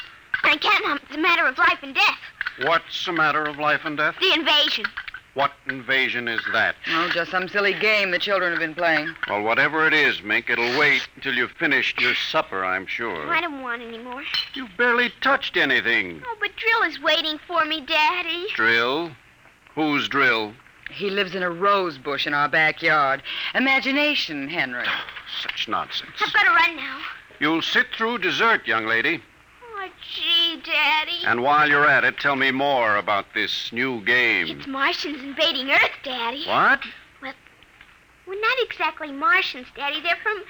I 0.47 0.57
can, 0.57 0.83
Mom. 0.85 0.93
Um, 0.93 1.01
it's 1.07 1.17
a 1.17 1.19
matter 1.21 1.45
of 1.47 1.59
life 1.59 1.79
and 1.83 1.95
death. 1.95 2.19
What's 2.63 3.07
a 3.09 3.13
matter 3.13 3.43
of 3.45 3.59
life 3.59 3.81
and 3.85 3.97
death? 3.97 4.15
The 4.21 4.33
invasion. 4.33 4.85
What 5.35 5.53
invasion 5.67 6.29
is 6.29 6.41
that? 6.53 6.77
Oh, 6.95 7.11
just 7.13 7.31
some 7.33 7.49
silly 7.49 7.75
game 7.75 8.11
the 8.11 8.19
children 8.19 8.53
have 8.53 8.61
been 8.61 8.75
playing. 8.75 9.15
Well, 9.29 9.43
whatever 9.43 9.87
it 9.87 9.93
is, 9.93 10.23
Mink, 10.23 10.49
it'll 10.49 10.79
wait 10.79 11.07
until 11.17 11.35
you've 11.35 11.51
finished 11.53 12.01
your 12.01 12.15
supper, 12.15 12.65
I'm 12.65 12.87
sure. 12.87 13.27
Oh, 13.27 13.31
I 13.31 13.41
don't 13.43 13.61
want 13.63 13.83
any 13.83 13.99
more. 13.99 14.23
You've 14.55 14.75
barely 14.79 15.11
touched 15.21 15.57
anything. 15.59 16.23
Oh, 16.25 16.37
but 16.41 16.55
Drill 16.57 16.83
is 16.85 17.01
waiting 17.03 17.39
for 17.47 17.65
me, 17.67 17.81
Daddy. 17.83 18.47
Drill? 18.55 19.11
Who's 19.75 20.09
Drill? 20.09 20.55
He 20.91 21.11
lives 21.11 21.35
in 21.35 21.43
a 21.43 21.51
rose 21.51 21.99
bush 21.99 22.27
in 22.27 22.33
our 22.33 22.49
backyard. 22.49 23.23
Imagination, 23.55 24.49
Henry. 24.49 24.87
Such 25.43 25.67
nonsense. 25.69 26.13
i 26.21 26.31
got 26.33 26.45
to 26.45 26.51
run 26.51 26.77
now. 26.77 27.01
You'll 27.41 27.61
sit 27.63 27.89
through 27.95 28.19
dessert, 28.19 28.67
young 28.67 28.87
lady. 28.87 29.21
Daddy. 30.67 31.19
And 31.25 31.43
while 31.45 31.69
you're 31.69 31.89
at 31.89 32.05
it, 32.05 32.19
tell 32.19 32.35
me 32.35 32.51
more 32.51 32.97
about 32.97 33.33
this 33.35 33.73
new 33.73 34.01
game. 34.01 34.59
It's 34.59 34.67
Martians 34.67 35.23
invading 35.23 35.71
Earth, 35.71 35.95
Daddy. 36.03 36.45
What? 36.45 36.83
Well, 37.23 37.35
we're 38.27 38.41
not 38.41 38.59
exactly 38.59 39.13
Martians, 39.13 39.69
Daddy. 39.77 40.01
They're 40.01 40.19
from. 40.25 40.43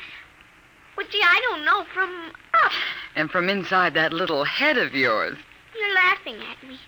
Well, 0.97 1.07
gee, 1.11 1.21
I 1.23 1.39
don't 1.51 1.65
know, 1.67 1.85
from 1.93 2.33
up. 2.65 2.73
And 3.15 3.31
from 3.31 3.51
inside 3.51 3.93
that 3.95 4.15
little 4.15 4.45
head 4.45 4.79
of 4.79 4.95
yours. 4.95 5.37
You're 5.79 5.95
laughing 5.95 6.37
at 6.51 6.67
me. 6.67 6.81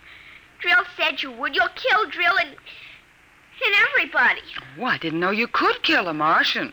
Drill 0.61 0.85
said 0.97 1.23
you 1.23 1.31
would. 1.31 1.55
You'll 1.55 1.69
kill 1.75 2.07
Drill 2.09 2.39
and. 2.39 2.49
and 2.49 3.75
everybody. 3.91 4.41
Oh, 4.81 4.85
I 4.85 4.97
didn't 4.97 5.21
know 5.21 5.31
you 5.31 5.49
could 5.49 5.83
kill 5.83 6.09
a 6.09 6.15
Martian. 6.15 6.73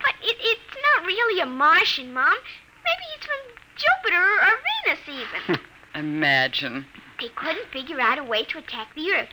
But 0.00 0.14
it, 0.22 0.36
it's 0.40 0.76
not 0.96 1.06
really 1.06 1.42
a 1.42 1.46
Martian, 1.46 2.14
Mom. 2.14 2.32
Maybe 2.32 3.04
he's 3.16 3.26
from 3.26 3.57
Jupiter 3.78 4.38
or 4.42 4.58
Venus, 4.84 5.00
even. 5.08 5.60
Imagine. 5.94 6.84
They 7.20 7.28
couldn't 7.28 7.70
figure 7.72 8.00
out 8.00 8.18
a 8.18 8.24
way 8.24 8.44
to 8.44 8.58
attack 8.58 8.94
the 8.94 9.10
Earth. 9.12 9.28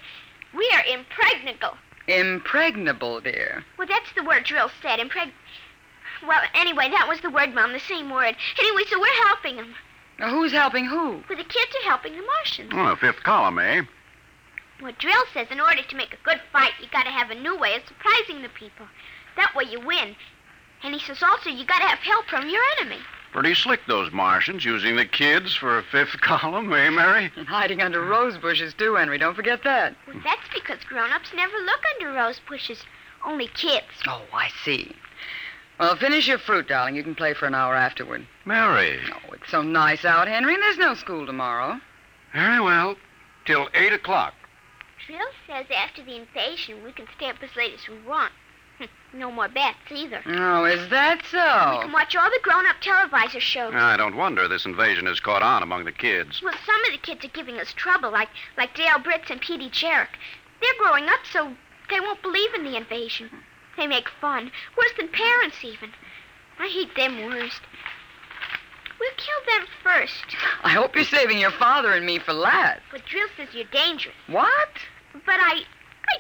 We 0.53 0.69
are 0.73 0.86
impregnable. 0.86 1.77
Impregnable, 2.08 3.21
dear. 3.21 3.65
Well, 3.77 3.88
that's 3.88 4.12
the 4.15 4.23
word 4.23 4.43
Drill 4.43 4.69
said. 4.81 4.99
Impreg. 4.99 5.31
Well, 6.27 6.41
anyway, 6.53 6.89
that 6.89 7.08
was 7.10 7.19
the 7.21 7.29
word, 7.29 7.53
Mom, 7.55 7.73
the 7.73 7.79
same 7.79 8.10
word. 8.10 8.36
Anyway, 8.60 8.84
so 8.88 8.99
we're 8.99 9.25
helping 9.27 9.55
them. 9.58 9.73
Now, 10.19 10.29
who's 10.29 10.51
helping 10.53 10.86
who? 10.86 11.12
Well, 11.27 11.38
the 11.38 11.43
kids 11.43 11.71
are 11.84 11.89
helping 11.89 12.15
the 12.15 12.23
Martians. 12.23 12.73
Well, 12.73 12.95
fifth 12.95 13.23
column, 13.23 13.60
eh? 13.60 13.81
Well, 14.81 14.93
Drill 14.99 15.23
says 15.34 15.47
in 15.51 15.60
order 15.60 15.81
to 15.84 15.95
make 15.95 16.13
a 16.13 16.23
good 16.23 16.39
fight, 16.53 16.71
you 16.79 16.88
gotta 16.91 17.10
have 17.10 17.31
a 17.31 17.36
new 17.36 17.58
way 17.58 17.75
of 17.75 17.81
surprising 17.88 18.41
the 18.41 18.49
people. 18.49 18.86
That 19.36 19.55
way 19.55 19.65
you 19.69 19.79
win. 19.81 20.15
And 20.84 20.93
he 20.93 20.99
says 21.01 21.21
also 21.23 21.49
you 21.49 21.65
gotta 21.65 21.86
have 21.86 21.99
help 21.99 22.27
from 22.27 22.49
your 22.49 22.62
enemy. 22.79 22.99
Pretty 23.36 23.54
slick, 23.54 23.86
those 23.86 24.13
Martians, 24.13 24.63
using 24.63 24.95
the 24.95 25.04
kids 25.06 25.54
for 25.54 25.78
a 25.78 25.84
fifth 25.84 26.21
column, 26.21 26.71
eh, 26.71 26.89
Mary? 26.89 27.30
And 27.36 27.45
hiding 27.45 27.82
under 27.82 28.00
rose 28.00 28.38
bushes, 28.38 28.74
too, 28.74 28.95
Henry. 28.95 29.17
Don't 29.17 29.36
forget 29.36 29.62
that. 29.65 29.93
Well, 30.08 30.15
that's 30.24 30.48
because 30.54 30.80
grown 30.86 31.12
ups 31.12 31.34
never 31.36 31.58
look 31.58 31.82
under 31.95 32.13
rose 32.13 32.39
bushes, 32.48 32.86
only 33.26 33.48
kids. 33.48 33.88
Oh, 34.08 34.21
I 34.34 34.52
see. 34.63 34.95
Well, 35.82 35.98
finish 35.98 36.30
your 36.30 36.38
fruit, 36.38 36.69
darling. 36.69 36.95
You 36.95 37.04
can 37.04 37.13
play 37.13 37.34
for 37.34 37.45
an 37.45 37.56
hour 37.56 37.76
afterward. 37.76 38.26
Mary. 38.45 39.02
Oh, 39.12 39.34
it's 39.34 39.52
so 39.52 39.62
nice 39.62 40.06
out, 40.06 40.30
Henry, 40.30 40.54
and 40.54 40.63
there's 40.63 40.78
no 40.78 40.93
school 40.93 41.26
tomorrow. 41.26 41.78
Very 42.32 42.62
well. 42.62 42.95
Till 43.43 43.67
8 43.74 43.91
o'clock. 43.91 44.34
Drill 45.08 45.19
says 45.45 45.65
after 45.76 46.02
the 46.06 46.15
invasion, 46.15 46.86
we 46.86 46.93
can 46.93 47.06
stay 47.17 47.30
up 47.32 47.43
as 47.43 47.54
late 47.58 47.74
as 47.74 47.86
we 47.89 48.00
want. 48.08 48.32
no 49.13 49.31
more 49.31 49.47
bets 49.47 49.77
either. 49.91 50.21
Oh, 50.25 50.65
is 50.65 50.89
that 50.89 51.21
so? 51.29 51.77
We 51.77 51.83
can 51.83 51.91
watch 51.91 52.15
all 52.15 52.29
the 52.29 52.39
grown 52.43 52.65
up 52.65 52.77
televisor 52.81 53.39
shows. 53.39 53.73
I 53.75 53.97
don't 53.97 54.15
wonder 54.15 54.47
this 54.47 54.65
invasion 54.65 55.05
has 55.07 55.19
caught 55.19 55.41
on 55.43 55.63
among 55.63 55.85
the 55.85 55.91
kids. 55.91 56.41
Well, 56.43 56.53
some 56.65 56.85
of 56.85 56.91
the 56.91 57.05
kids 57.05 57.25
are 57.25 57.35
giving 57.35 57.59
us 57.59 57.73
trouble, 57.73 58.11
like 58.11 58.29
like 58.57 58.75
Dale 58.75 58.99
Britz 59.03 59.29
and 59.29 59.41
Petey 59.41 59.69
Jarrick. 59.69 60.15
They're 60.61 60.83
growing 60.83 61.05
up 61.05 61.19
so 61.31 61.51
they 61.89 61.99
won't 61.99 62.21
believe 62.21 62.53
in 62.53 62.63
the 62.63 62.77
invasion. 62.77 63.29
They 63.77 63.88
make 63.88 64.09
fun, 64.21 64.51
worse 64.77 64.93
than 64.97 65.09
parents 65.09 65.57
even. 65.63 65.91
I 66.59 66.67
hate 66.67 66.95
them 66.95 67.25
worst. 67.25 67.61
We'll 68.97 69.11
kill 69.17 69.57
them 69.57 69.67
first. 69.83 70.38
I 70.63 70.69
hope 70.69 70.95
you're 70.95 71.03
saving 71.03 71.38
your 71.38 71.51
father 71.51 71.91
and 71.91 72.05
me 72.05 72.17
for 72.17 72.31
last. 72.31 72.79
But 72.93 73.05
Drill 73.05 73.27
says 73.35 73.49
you're 73.53 73.65
dangerous. 73.65 74.15
What? 74.27 74.69
But 75.25 75.35
I 75.39 75.63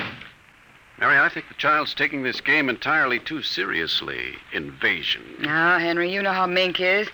Mary, 0.99 1.17
I 1.17 1.29
think 1.29 1.47
the 1.47 1.55
child's 1.55 1.93
taking 1.93 2.23
this 2.23 2.39
game 2.41 2.69
entirely 2.69 3.19
too 3.19 3.41
seriously. 3.41 4.33
Invasion. 4.53 5.23
Now, 5.41 5.79
Henry, 5.79 6.13
you 6.13 6.21
know 6.21 6.31
how 6.33 6.45
Mink 6.45 6.79
is. 6.79 7.07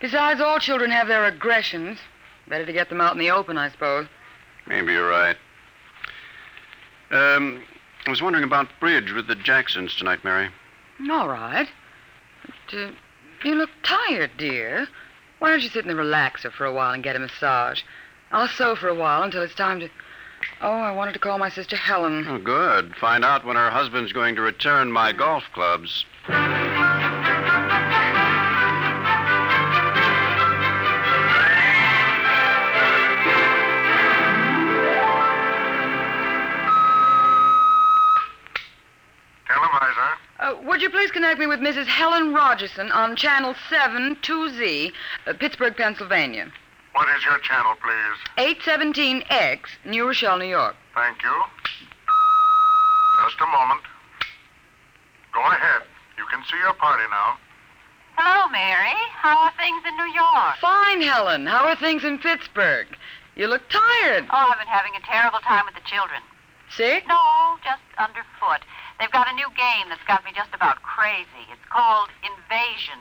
Besides, 0.00 0.40
all 0.40 0.58
children 0.58 0.90
have 0.90 1.08
their 1.08 1.26
aggressions. 1.26 1.98
Better 2.48 2.64
to 2.64 2.72
get 2.72 2.88
them 2.88 3.00
out 3.00 3.12
in 3.12 3.18
the 3.18 3.30
open, 3.30 3.58
I 3.58 3.68
suppose. 3.70 4.06
Maybe 4.66 4.92
you're 4.92 5.08
right. 5.08 5.36
Um, 7.10 7.62
I 8.06 8.10
was 8.10 8.22
wondering 8.22 8.44
about 8.44 8.68
bridge 8.78 9.12
with 9.12 9.26
the 9.26 9.34
Jacksons 9.34 9.94
tonight, 9.96 10.24
Mary. 10.24 10.48
All 11.10 11.28
right. 11.28 11.68
But, 12.70 12.76
uh, 12.78 12.90
you 13.44 13.54
look 13.54 13.70
tired, 13.82 14.30
dear. 14.36 14.86
Why 15.38 15.50
don't 15.50 15.62
you 15.62 15.70
sit 15.70 15.84
in 15.84 15.96
the 15.96 16.00
relaxer 16.00 16.52
for 16.52 16.66
a 16.66 16.72
while 16.72 16.92
and 16.92 17.02
get 17.02 17.16
a 17.16 17.18
massage? 17.18 17.82
I'll 18.32 18.48
sew 18.48 18.76
for 18.76 18.88
a 18.88 18.94
while 18.94 19.22
until 19.22 19.42
it's 19.42 19.54
time 19.54 19.80
to. 19.80 19.88
Oh, 20.62 20.70
I 20.70 20.92
wanted 20.92 21.12
to 21.12 21.18
call 21.18 21.38
my 21.38 21.48
sister 21.50 21.76
Helen. 21.76 22.26
Oh, 22.28 22.38
good. 22.38 22.94
Find 22.96 23.24
out 23.24 23.44
when 23.44 23.56
her 23.56 23.70
husband's 23.70 24.12
going 24.12 24.34
to 24.36 24.42
return 24.42 24.92
my 24.92 25.12
golf 25.12 25.44
clubs. 25.52 26.04
contact 41.30 41.38
me 41.38 41.46
with 41.46 41.60
Mrs. 41.60 41.86
Helen 41.86 42.34
Rogerson 42.34 42.90
on 42.92 43.14
Channel 43.14 43.54
7 43.68 44.16
2Z, 44.16 44.92
uh, 45.28 45.32
Pittsburgh, 45.34 45.76
Pennsylvania. 45.76 46.50
What 46.92 47.08
is 47.16 47.24
your 47.24 47.38
channel, 47.38 47.74
please? 47.80 48.56
817X, 48.62 49.60
New 49.84 50.06
Rochelle, 50.06 50.38
New 50.38 50.46
York. 50.48 50.74
Thank 50.92 51.22
you. 51.22 51.30
Just 53.22 53.40
a 53.40 53.46
moment. 53.46 53.80
Go 55.32 55.40
ahead. 55.40 55.82
You 56.18 56.24
can 56.32 56.42
see 56.50 56.56
your 56.64 56.74
party 56.74 57.04
now. 57.10 57.36
Hello, 58.16 58.48
Mary. 58.50 58.98
How 59.14 59.38
are 59.38 59.52
things 59.56 59.82
in 59.86 59.94
New 59.94 60.12
York? 60.12 60.56
Fine, 60.60 61.00
Helen. 61.02 61.46
How 61.46 61.64
are 61.68 61.76
things 61.76 62.02
in 62.02 62.18
Pittsburgh? 62.18 62.88
You 63.36 63.46
look 63.46 63.62
tired. 63.70 64.26
Oh, 64.30 64.50
I've 64.50 64.58
been 64.58 64.66
having 64.66 64.92
a 64.98 65.06
terrible 65.08 65.38
time 65.46 65.62
with 65.64 65.76
the 65.76 65.86
children. 65.88 66.20
Sick? 66.76 67.06
No, 67.06 67.18
just 67.62 67.82
underfoot. 67.98 68.66
They've 69.00 69.10
got 69.10 69.32
a 69.32 69.32
new 69.34 69.48
game 69.56 69.88
that's 69.88 70.04
got 70.06 70.22
me 70.26 70.30
just 70.36 70.52
about 70.54 70.82
crazy. 70.82 71.48
It's 71.50 71.64
called 71.72 72.10
Invasion. 72.20 73.00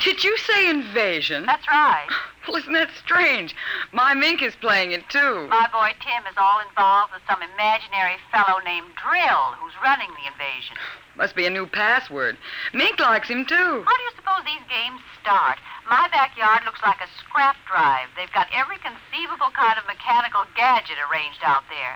Did 0.00 0.24
you 0.24 0.36
say 0.36 0.68
invasion? 0.68 1.46
That's 1.46 1.66
right. 1.68 2.08
Well, 2.48 2.56
isn't 2.56 2.72
that 2.72 2.90
strange? 2.98 3.54
My 3.92 4.14
Mink 4.18 4.42
is 4.42 4.56
playing 4.58 4.90
it, 4.90 5.08
too. 5.08 5.46
My 5.46 5.70
boy 5.70 5.94
Tim 6.02 6.26
is 6.26 6.34
all 6.36 6.58
involved 6.66 7.12
with 7.14 7.22
some 7.30 7.38
imaginary 7.38 8.18
fellow 8.34 8.58
named 8.66 8.90
Drill 8.98 9.54
who's 9.62 9.72
running 9.80 10.10
the 10.10 10.26
invasion. 10.26 10.74
Must 11.16 11.36
be 11.36 11.46
a 11.46 11.54
new 11.54 11.68
password. 11.68 12.36
Mink 12.74 12.98
likes 12.98 13.28
him, 13.30 13.46
too. 13.46 13.84
How 13.86 13.96
do 13.96 14.02
you 14.02 14.12
suppose 14.16 14.42
these 14.42 14.66
games 14.66 14.98
start? 15.22 15.58
My 15.88 16.08
backyard 16.10 16.66
looks 16.66 16.82
like 16.82 16.98
a 16.98 17.06
scrap 17.22 17.54
drive. 17.70 18.10
They've 18.18 18.34
got 18.34 18.50
every 18.50 18.78
conceivable 18.82 19.54
kind 19.54 19.78
of 19.78 19.86
mechanical 19.86 20.42
gadget 20.56 20.98
arranged 21.06 21.46
out 21.46 21.62
there. 21.70 21.94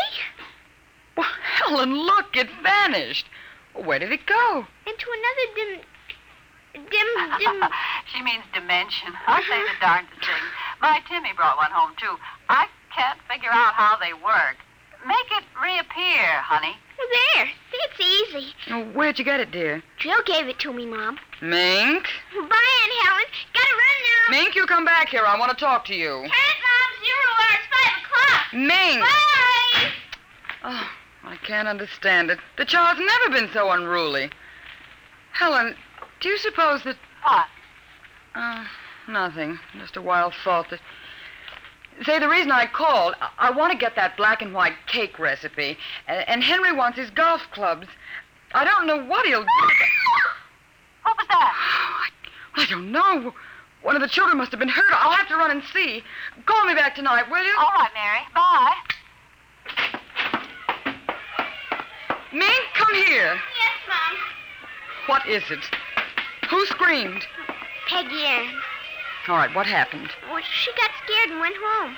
Well, 1.16 1.28
Helen, 1.42 1.94
look, 1.96 2.36
it 2.36 2.50
vanished. 2.62 3.28
Where 3.74 4.00
did 4.00 4.12
it 4.12 4.26
go? 4.26 4.66
Into 4.86 5.06
another 5.08 5.56
dim 5.56 5.80
Dim, 6.74 6.86
dim. 7.40 7.64
she 8.14 8.22
means 8.24 8.44
dimension. 8.54 9.10
Uh-huh. 9.14 9.38
I'll 9.38 9.44
say 9.44 9.62
the 9.62 9.78
darndest 9.80 10.20
thing. 10.22 10.44
My 10.82 11.02
Timmy 11.08 11.32
brought 11.36 11.58
one 11.58 11.72
home, 11.72 11.92
too. 11.98 12.16
I 12.50 12.68
can't 12.94 13.20
figure 13.32 13.52
out 13.52 13.74
how 13.74 13.98
they 13.98 14.14
work. 14.14 14.58
Make 15.08 15.30
it 15.38 15.44
reappear, 15.62 16.42
honey. 16.42 16.76
There. 16.98 17.46
See, 17.48 17.84
it's 17.84 18.00
easy. 18.00 18.94
where'd 18.94 19.20
you 19.20 19.26
get 19.26 19.40
it, 19.42 19.52
dear? 19.52 19.82
Jill 19.98 20.22
gave 20.26 20.48
it 20.48 20.60
to 20.60 20.72
me, 20.74 20.86
Mom. 20.86 21.20
Mink? 21.42 22.04
Bye, 22.32 22.40
Aunt 22.40 22.94
Helen. 23.04 23.26
Gotta 23.54 23.74
run 23.74 24.32
now. 24.32 24.38
Mink, 24.38 24.56
you 24.56 24.66
come 24.66 24.86
back 24.86 25.10
here. 25.10 25.24
I 25.26 25.38
want 25.38 25.52
to 25.52 25.58
talk 25.58 25.84
to 25.86 25.94
you. 25.96 26.10
Turn 26.22 26.56
Mom. 26.64 27.04
Zero 27.04 27.34
hour. 27.36 27.60
It's 27.60 27.88
five 27.92 28.04
o'clock. 28.04 28.54
Mink! 28.54 29.02
Bye! 29.02 29.92
Oh, 30.66 30.90
I 31.26 31.36
can't 31.46 31.68
understand 31.68 32.30
it. 32.32 32.40
The 32.58 32.66
child's 32.66 33.02
never 33.04 33.36
been 33.40 33.52
so 33.54 33.72
unruly. 33.72 34.30
Helen, 35.34 35.76
do 36.24 36.30
you 36.30 36.38
suppose 36.38 36.82
that. 36.84 36.96
What? 37.26 37.46
Uh, 38.34 38.64
nothing. 39.10 39.60
Just 39.78 39.98
a 39.98 40.02
wild 40.02 40.34
thought 40.46 40.70
that. 40.70 40.80
Say, 42.06 42.18
the 42.18 42.30
reason 42.30 42.50
I 42.50 42.66
called, 42.66 43.14
I, 43.20 43.50
I 43.50 43.52
want 43.52 43.74
to 43.74 43.78
get 43.78 43.96
that 43.98 44.16
black 44.16 44.42
and 44.42 44.54
white 44.54 44.72
cake 44.88 45.20
recipe, 45.20 45.78
and, 46.08 46.26
and 46.30 46.42
Henry 46.42 46.72
wants 46.72 46.98
his 46.98 47.10
golf 47.10 47.42
clubs. 47.52 47.88
I 48.54 48.64
don't 48.64 48.88
know 48.88 49.04
what 49.04 49.26
he'll 49.26 49.42
do. 49.44 49.46
what 51.04 51.18
was 51.18 51.28
that? 51.28 51.28
I, 51.52 52.10
I 52.56 52.66
don't 52.68 52.94
know. 52.94 53.34
One 53.82 53.98
of 53.98 54.02
the 54.02 54.08
children 54.08 54.38
must 54.38 54.52
have 54.52 54.62
been 54.62 54.70
hurt. 54.70 54.94
I'll 54.94 55.12
have 55.12 55.28
to 55.28 55.36
run 55.36 55.52
and 55.52 55.62
see. 55.74 56.04
Call 56.46 56.66
me 56.66 56.74
back 56.74 56.96
tonight, 56.96 57.30
will 57.30 57.44
you? 57.44 57.54
All 57.60 57.72
right, 57.82 57.92
Mary. 57.94 58.20
Bye. 59.74 61.02
Mink, 62.32 62.62
come 62.76 62.94
here. 62.96 63.34
Yes, 63.36 63.74
Mom. 63.90 64.18
What 65.08 65.28
is 65.28 65.44
it? 65.52 65.60
Who 66.54 66.66
screamed? 66.68 67.26
Peggy 67.88 68.24
Ann. 68.26 68.62
All 69.28 69.36
right, 69.38 69.52
what 69.56 69.66
happened? 69.66 70.12
Well, 70.30 70.40
she 70.44 70.72
got 70.74 70.92
scared 71.04 71.32
and 71.32 71.40
went 71.40 71.56
home. 71.60 71.98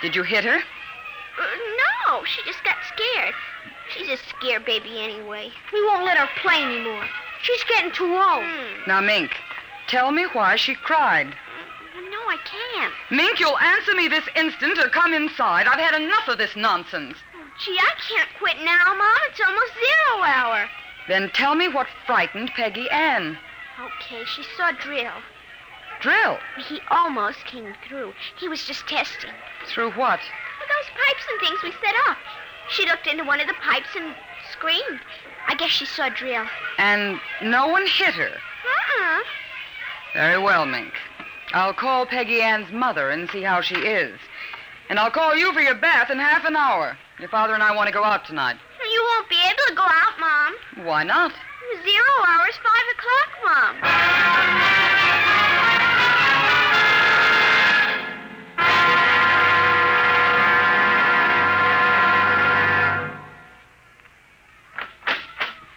Did 0.00 0.14
you 0.14 0.22
hit 0.22 0.44
her? 0.44 0.58
Uh, 0.58 1.46
no, 2.06 2.24
she 2.24 2.40
just 2.44 2.62
got 2.62 2.76
scared. 2.94 3.34
She's 3.90 4.08
a 4.08 4.16
scare 4.16 4.60
baby 4.60 5.00
anyway. 5.02 5.50
We 5.72 5.84
won't 5.86 6.04
let 6.04 6.18
her 6.18 6.28
play 6.40 6.62
anymore. 6.62 7.04
She's 7.42 7.64
getting 7.64 7.90
too 7.90 8.04
old. 8.14 8.44
Mm. 8.44 8.86
Now, 8.86 9.00
Mink, 9.00 9.32
tell 9.88 10.12
me 10.12 10.28
why 10.34 10.54
she 10.54 10.76
cried. 10.76 11.26
Uh, 11.26 12.00
no, 12.08 12.18
I 12.28 12.36
can't. 12.44 12.92
Mink, 13.10 13.40
you'll 13.40 13.58
answer 13.58 13.92
me 13.96 14.06
this 14.06 14.28
instant 14.36 14.78
or 14.78 14.88
come 14.88 15.14
inside. 15.14 15.66
I've 15.66 15.80
had 15.80 16.00
enough 16.00 16.28
of 16.28 16.38
this 16.38 16.54
nonsense. 16.54 17.18
Oh, 17.34 17.40
gee, 17.58 17.76
I 17.76 17.90
can't 18.08 18.28
quit 18.38 18.54
now, 18.62 18.94
Mom. 18.96 19.18
It's 19.30 19.40
almost 19.44 19.72
zero 19.74 20.22
hour. 20.22 20.70
Then 21.08 21.28
tell 21.34 21.56
me 21.56 21.66
what 21.66 21.88
frightened 22.06 22.50
Peggy 22.54 22.88
Ann. 22.90 23.36
Okay, 23.78 24.24
she 24.24 24.42
saw 24.56 24.72
Drill. 24.72 25.16
Drill? 26.00 26.38
He 26.66 26.80
almost 26.90 27.44
came 27.44 27.74
through. 27.86 28.14
He 28.38 28.48
was 28.48 28.64
just 28.64 28.86
testing. 28.86 29.32
Through 29.66 29.92
what? 29.92 30.20
those 30.68 31.04
pipes 31.06 31.24
and 31.30 31.40
things 31.48 31.62
we 31.62 31.70
set 31.86 31.94
up. 32.08 32.16
She 32.70 32.86
looked 32.86 33.06
into 33.06 33.22
one 33.22 33.38
of 33.40 33.46
the 33.46 33.54
pipes 33.62 33.90
and 33.96 34.16
screamed. 34.50 34.98
I 35.46 35.54
guess 35.54 35.70
she 35.70 35.86
saw 35.86 36.08
Drill. 36.08 36.44
And 36.78 37.20
no 37.40 37.68
one 37.68 37.86
hit 37.86 38.14
her? 38.14 38.30
Uh-uh. 38.36 39.18
Very 40.14 40.38
well, 40.42 40.66
Mink. 40.66 40.92
I'll 41.52 41.72
call 41.72 42.04
Peggy 42.04 42.40
Ann's 42.42 42.72
mother 42.72 43.10
and 43.10 43.30
see 43.30 43.42
how 43.42 43.60
she 43.60 43.76
is. 43.76 44.18
And 44.90 44.98
I'll 44.98 45.10
call 45.12 45.36
you 45.36 45.52
for 45.52 45.60
your 45.60 45.76
bath 45.76 46.10
in 46.10 46.18
half 46.18 46.44
an 46.44 46.56
hour. 46.56 46.98
Your 47.20 47.28
father 47.28 47.54
and 47.54 47.62
I 47.62 47.74
want 47.76 47.86
to 47.86 47.92
go 47.94 48.02
out 48.02 48.24
tonight. 48.24 48.56
You 48.92 49.02
won't 49.14 49.28
be 49.28 49.38
able 49.46 49.62
to 49.68 49.74
go 49.76 49.84
out, 49.84 50.18
Mom. 50.18 50.86
Why 50.86 51.04
not? 51.04 51.32
Zero 51.82 52.06
hours, 52.28 52.54
five 52.62 52.86
o'clock, 52.92 53.30
Mom. 53.44 53.76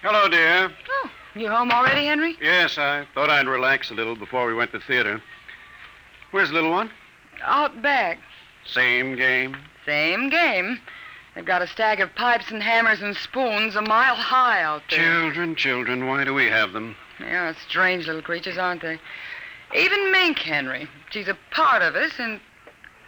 Hello, 0.01 0.29
dear. 0.29 0.71
Oh, 0.89 1.11
you 1.35 1.49
home 1.49 1.71
already, 1.71 2.05
Henry? 2.05 2.37
Yes, 2.41 2.77
I 2.77 3.05
thought 3.15 3.29
I'd 3.31 3.47
relax 3.47 3.89
a 3.91 3.95
little 3.95 4.15
before 4.15 4.45
we 4.47 4.53
went 4.53 4.71
to 4.73 4.79
theater. 4.79 5.19
Where's 6.31 6.49
the 6.49 6.55
little 6.55 6.71
one? 6.71 6.91
Out 7.43 7.81
back. 7.81 8.19
Same 8.65 9.15
game? 9.15 9.57
Same 9.85 10.29
game. 10.29 10.79
They've 11.39 11.45
got 11.55 11.61
a 11.61 11.67
stack 11.67 11.99
of 12.01 12.13
pipes 12.15 12.51
and 12.51 12.61
hammers 12.61 13.01
and 13.01 13.15
spoons 13.15 13.77
a 13.77 13.81
mile 13.81 14.13
high 14.13 14.61
out 14.61 14.83
there. 14.89 14.99
Children, 14.99 15.55
children, 15.55 16.05
why 16.05 16.25
do 16.25 16.33
we 16.33 16.47
have 16.47 16.73
them? 16.73 16.97
They 17.17 17.33
are 17.33 17.55
strange 17.65 18.07
little 18.07 18.21
creatures, 18.21 18.57
aren't 18.57 18.81
they? 18.81 18.99
Even 19.73 20.11
Mink, 20.11 20.37
Henry. 20.39 20.85
She's 21.11 21.29
a 21.29 21.37
part 21.51 21.81
of 21.81 21.95
us, 21.95 22.11
and 22.19 22.41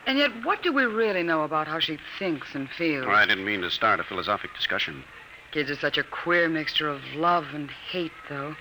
and 0.08 0.18
yet, 0.18 0.32
what 0.46 0.64
do 0.64 0.72
we 0.72 0.86
really 0.86 1.24
know 1.24 1.44
about 1.44 1.68
how 1.68 1.80
she 1.82 2.00
thinks 2.18 2.56
and 2.56 2.70
feels? 2.70 3.06
Oh, 3.06 3.12
I 3.12 3.26
didn't 3.26 3.44
mean 3.44 3.62
to 3.64 3.70
start 3.70 4.00
a 4.00 4.04
philosophic 4.06 4.56
discussion. 4.56 5.04
Kids 5.52 5.70
are 5.70 5.76
such 5.76 5.98
a 5.98 6.04
queer 6.04 6.48
mixture 6.48 6.88
of 6.88 7.04
love 7.14 7.48
and 7.54 7.70
hate, 7.70 8.14
though. 8.30 8.56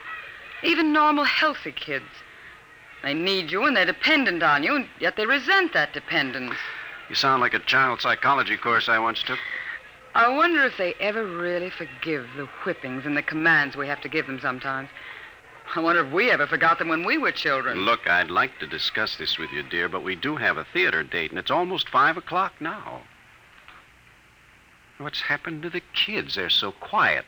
Even 0.64 0.92
normal, 0.92 1.22
healthy 1.22 1.70
kids. 1.72 2.09
They 3.04 3.14
need 3.14 3.52
you 3.52 3.64
and 3.66 3.76
they're 3.76 3.87
dependent 3.87 4.42
on 4.42 4.64
you, 4.64 4.74
and 4.74 4.88
yet 4.98 5.14
they 5.14 5.26
resent 5.26 5.74
that 5.74 5.92
dependence. 5.92 6.56
You 7.09 7.14
sound 7.16 7.40
like 7.40 7.54
a 7.54 7.59
child 7.61 8.00
psychology 8.00 8.56
course 8.56 8.88
I 8.88 8.98
once 8.98 9.22
took. 9.22 9.38
I 10.14 10.29
wonder 10.29 10.64
if 10.64 10.77
they 10.77 10.94
ever 11.01 11.25
really 11.25 11.70
forgive 11.70 12.29
the 12.37 12.46
whippings 12.64 13.07
and 13.07 13.16
the 13.16 13.23
commands 13.23 13.77
we 13.77 13.87
have 13.87 14.01
to 14.01 14.09
give 14.09 14.27
them 14.27 14.40
sometimes. 14.40 14.88
I 15.77 15.81
wonder 15.81 16.05
if 16.05 16.12
we 16.12 16.33
ever 16.33 16.49
forgot 16.49 16.81
them 16.81 16.88
when 16.88 17.05
we 17.05 17.16
were 17.16 17.31
children. 17.31 17.83
Look, 17.85 18.09
I'd 18.09 18.31
like 18.31 18.59
to 18.59 18.66
discuss 18.66 19.16
this 19.16 19.38
with 19.38 19.53
you, 19.53 19.62
dear, 19.62 19.88
but 19.88 20.03
we 20.03 20.16
do 20.16 20.35
have 20.35 20.57
a 20.57 20.66
theater 20.73 21.05
date, 21.05 21.31
and 21.31 21.38
it's 21.38 21.51
almost 21.51 21.88
five 21.88 22.16
o'clock 22.16 22.55
now. 22.59 23.03
What's 24.99 25.20
happened 25.20 25.62
to 25.62 25.70
the 25.70 25.83
kids? 25.94 26.35
They're 26.35 26.51
so 26.51 26.73
quiet. 26.73 27.25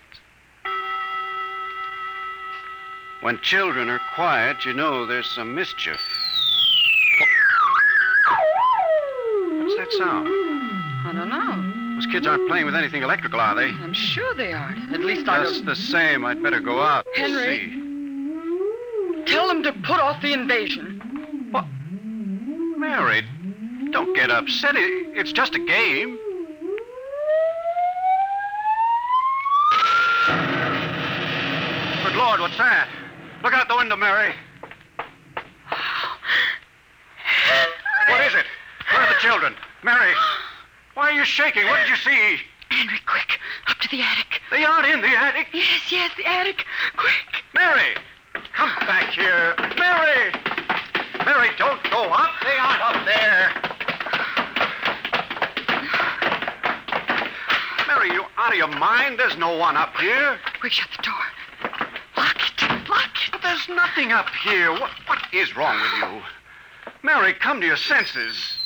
When 3.20 3.38
children 3.40 3.88
are 3.88 4.00
quiet, 4.16 4.66
you 4.66 4.72
know 4.72 5.06
there's 5.06 5.30
some 5.30 5.54
mischief. 5.54 6.00
What's 9.60 9.76
that 9.76 9.92
sound? 9.92 10.26
I 11.06 11.12
don't 11.14 11.28
know. 11.28 11.81
Those 12.02 12.10
kids 12.10 12.26
aren't 12.26 12.48
playing 12.48 12.66
with 12.66 12.74
anything 12.74 13.04
electrical, 13.04 13.38
are 13.38 13.54
they? 13.54 13.68
I'm 13.68 13.92
sure 13.92 14.34
they 14.34 14.52
aren't. 14.52 14.92
At 14.92 15.00
least 15.02 15.28
I 15.28 15.40
Just 15.44 15.58
don't... 15.64 15.66
the 15.66 15.76
same, 15.76 16.24
I'd 16.24 16.42
better 16.42 16.58
go 16.58 16.80
out. 16.80 17.06
Henry, 17.14 17.70
see. 17.70 19.22
tell 19.26 19.46
them 19.46 19.62
to 19.62 19.72
put 19.84 20.00
off 20.00 20.20
the 20.20 20.32
invasion. 20.32 21.00
What? 21.52 21.64
Mary, 22.80 23.22
don't 23.92 24.16
get 24.16 24.32
upset. 24.32 24.74
It's 24.76 25.30
just 25.30 25.54
a 25.54 25.60
game. 25.60 26.18
Good 32.02 32.16
Lord, 32.16 32.40
what's 32.40 32.58
that? 32.58 32.88
Look 33.44 33.54
out 33.54 33.68
the 33.68 33.76
window, 33.76 33.94
Mary. 33.94 34.34
What 38.08 38.20
is 38.26 38.34
it? 38.34 38.44
Where 38.92 39.02
are 39.02 39.08
the 39.14 39.20
children? 39.20 39.54
Mary. 39.84 40.12
Why 40.94 41.08
are 41.10 41.12
you 41.12 41.24
shaking? 41.24 41.66
What 41.66 41.80
did 41.80 41.88
you 41.88 41.96
see? 41.96 42.38
Henry, 42.70 42.98
quick. 43.06 43.38
Up 43.66 43.78
to 43.78 43.88
the 43.88 44.02
attic. 44.02 44.42
They 44.50 44.64
aren't 44.64 44.86
in 44.86 45.00
the 45.00 45.08
attic. 45.08 45.48
Yes, 45.52 45.90
yes, 45.90 46.10
the 46.16 46.26
attic. 46.26 46.66
Quick. 46.96 47.42
Mary, 47.54 47.94
come 48.52 48.74
back 48.80 49.08
here. 49.10 49.54
Mary! 49.78 50.32
Mary, 51.24 51.50
don't 51.56 51.82
go 51.90 52.04
up. 52.10 52.30
They 52.44 52.58
aren't 52.58 52.82
up 52.82 53.04
there. 53.06 53.52
Mary, 57.86 58.10
you 58.12 58.24
out 58.36 58.50
of 58.52 58.56
your 58.58 58.78
mind? 58.78 59.18
There's 59.18 59.36
no 59.36 59.56
one 59.56 59.76
up 59.76 59.96
here. 59.96 60.38
Quick, 60.60 60.72
shut 60.72 60.88
the 60.94 61.02
door. 61.02 61.72
Lock 62.18 62.36
it. 62.36 62.88
Lock 62.88 63.10
it. 63.26 63.32
But 63.32 63.42
there's 63.42 63.68
nothing 63.70 64.12
up 64.12 64.28
here. 64.44 64.70
What, 64.72 64.90
what 65.06 65.18
is 65.32 65.56
wrong 65.56 65.78
with 65.80 65.92
you? 66.02 66.22
Mary, 67.02 67.32
come 67.32 67.60
to 67.62 67.66
your 67.66 67.76
senses. 67.76 68.58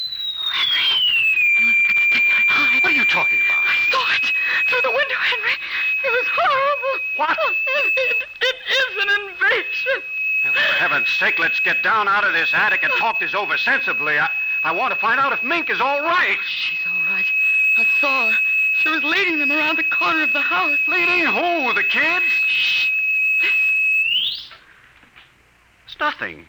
talking 3.16 3.40
about? 3.48 3.64
I 3.64 3.76
saw 3.88 4.05
it 4.20 4.33
through 4.68 4.83
the 4.83 4.90
window, 4.90 5.16
Henry. 5.16 5.57
It 6.05 6.12
was 6.12 6.29
horrible. 6.31 7.05
What? 7.16 7.38
It, 7.48 7.92
it, 7.96 8.16
it 8.42 8.57
is 8.76 9.05
an 9.05 9.31
invasion. 9.31 9.98
Well, 10.44 10.52
for 10.52 10.74
heaven's 10.76 11.09
sake, 11.09 11.38
let's 11.38 11.59
get 11.59 11.83
down 11.83 12.09
out 12.09 12.24
of 12.24 12.35
this 12.35 12.52
attic 12.52 12.83
and 12.83 12.92
talk 12.98 13.18
this 13.18 13.35
over 13.35 13.57
sensibly. 13.57 14.18
I, 14.18 14.29
I 14.64 14.72
want 14.72 14.92
to 14.92 15.00
find 15.00 15.18
out 15.18 15.33
if 15.33 15.42
Mink 15.42 15.70
is 15.70 15.81
all 15.81 16.02
right. 16.02 16.37
Oh, 16.38 16.44
she's 16.46 16.87
all 16.87 17.02
right. 17.14 17.24
I 17.79 17.87
saw 18.02 18.33
her. 18.33 18.38
She 18.83 18.90
was 18.90 19.02
leading 19.02 19.38
them 19.38 19.50
around 19.50 19.79
the 19.79 19.85
corner 19.85 20.22
of 20.22 20.35
the 20.35 20.42
house. 20.42 20.76
Leading 20.87 21.24
who? 21.24 21.72
The 21.72 21.85
kids? 21.88 22.26
Shh. 22.46 22.90
It's 25.87 25.98
nothing. 25.98 26.44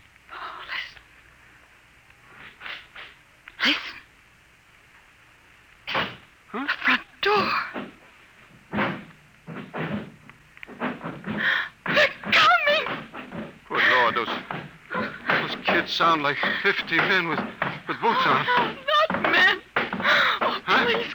That 15.88 15.93
sound 15.93 16.21
like 16.21 16.36
50 16.63 16.97
men 16.97 17.30
with, 17.30 17.39
with 17.88 17.95
boots 18.02 18.19
on. 18.26 18.45
Oh, 18.58 18.76
not 19.10 19.21
men! 19.32 19.62
Oh, 19.78 20.60
huh? 20.65 20.86
please, 20.86 21.13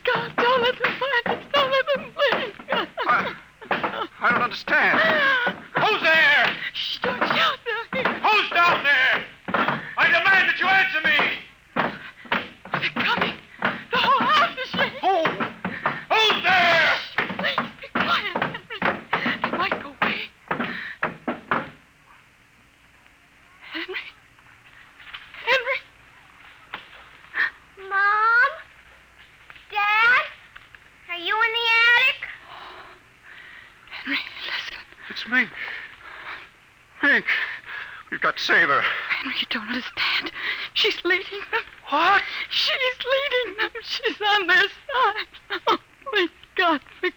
don't 39.63 39.69
understand. 39.75 40.33
She's 40.75 41.05
leading 41.05 41.41
them. 41.53 41.61
What? 41.89 42.23
She's 42.51 42.71
leading 42.75 43.59
them. 43.61 43.71
She's 43.83 44.21
on 44.21 44.47
their 44.47 44.61
side. 44.63 45.61
Oh, 45.69 45.79
please, 46.11 46.31
God, 46.57 46.81
forgive 47.01 47.13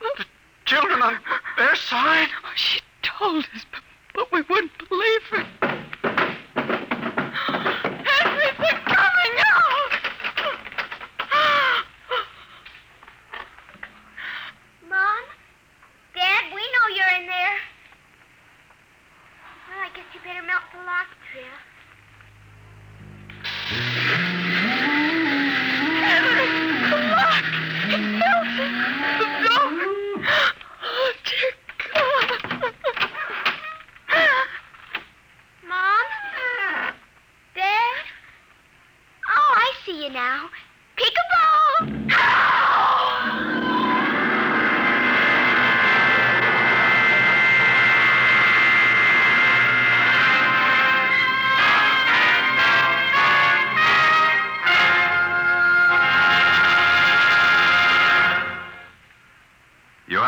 them. 0.00 0.10
The 0.18 0.24
children 0.64 1.02
on 1.02 1.18
their 1.58 1.76
side? 1.76 2.28
Oh, 2.44 2.52
she 2.54 2.80
told 3.02 3.44
us, 3.54 3.64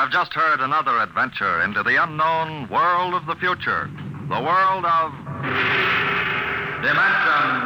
have 0.06 0.12
just 0.12 0.34
heard 0.34 0.60
another 0.60 0.96
adventure 0.98 1.60
into 1.62 1.82
the 1.82 2.00
unknown 2.00 2.68
world 2.68 3.12
of 3.14 3.26
the 3.26 3.34
future, 3.34 3.90
the 4.28 4.40
world 4.40 4.84
of 4.84 5.10
Dimension 6.80 7.62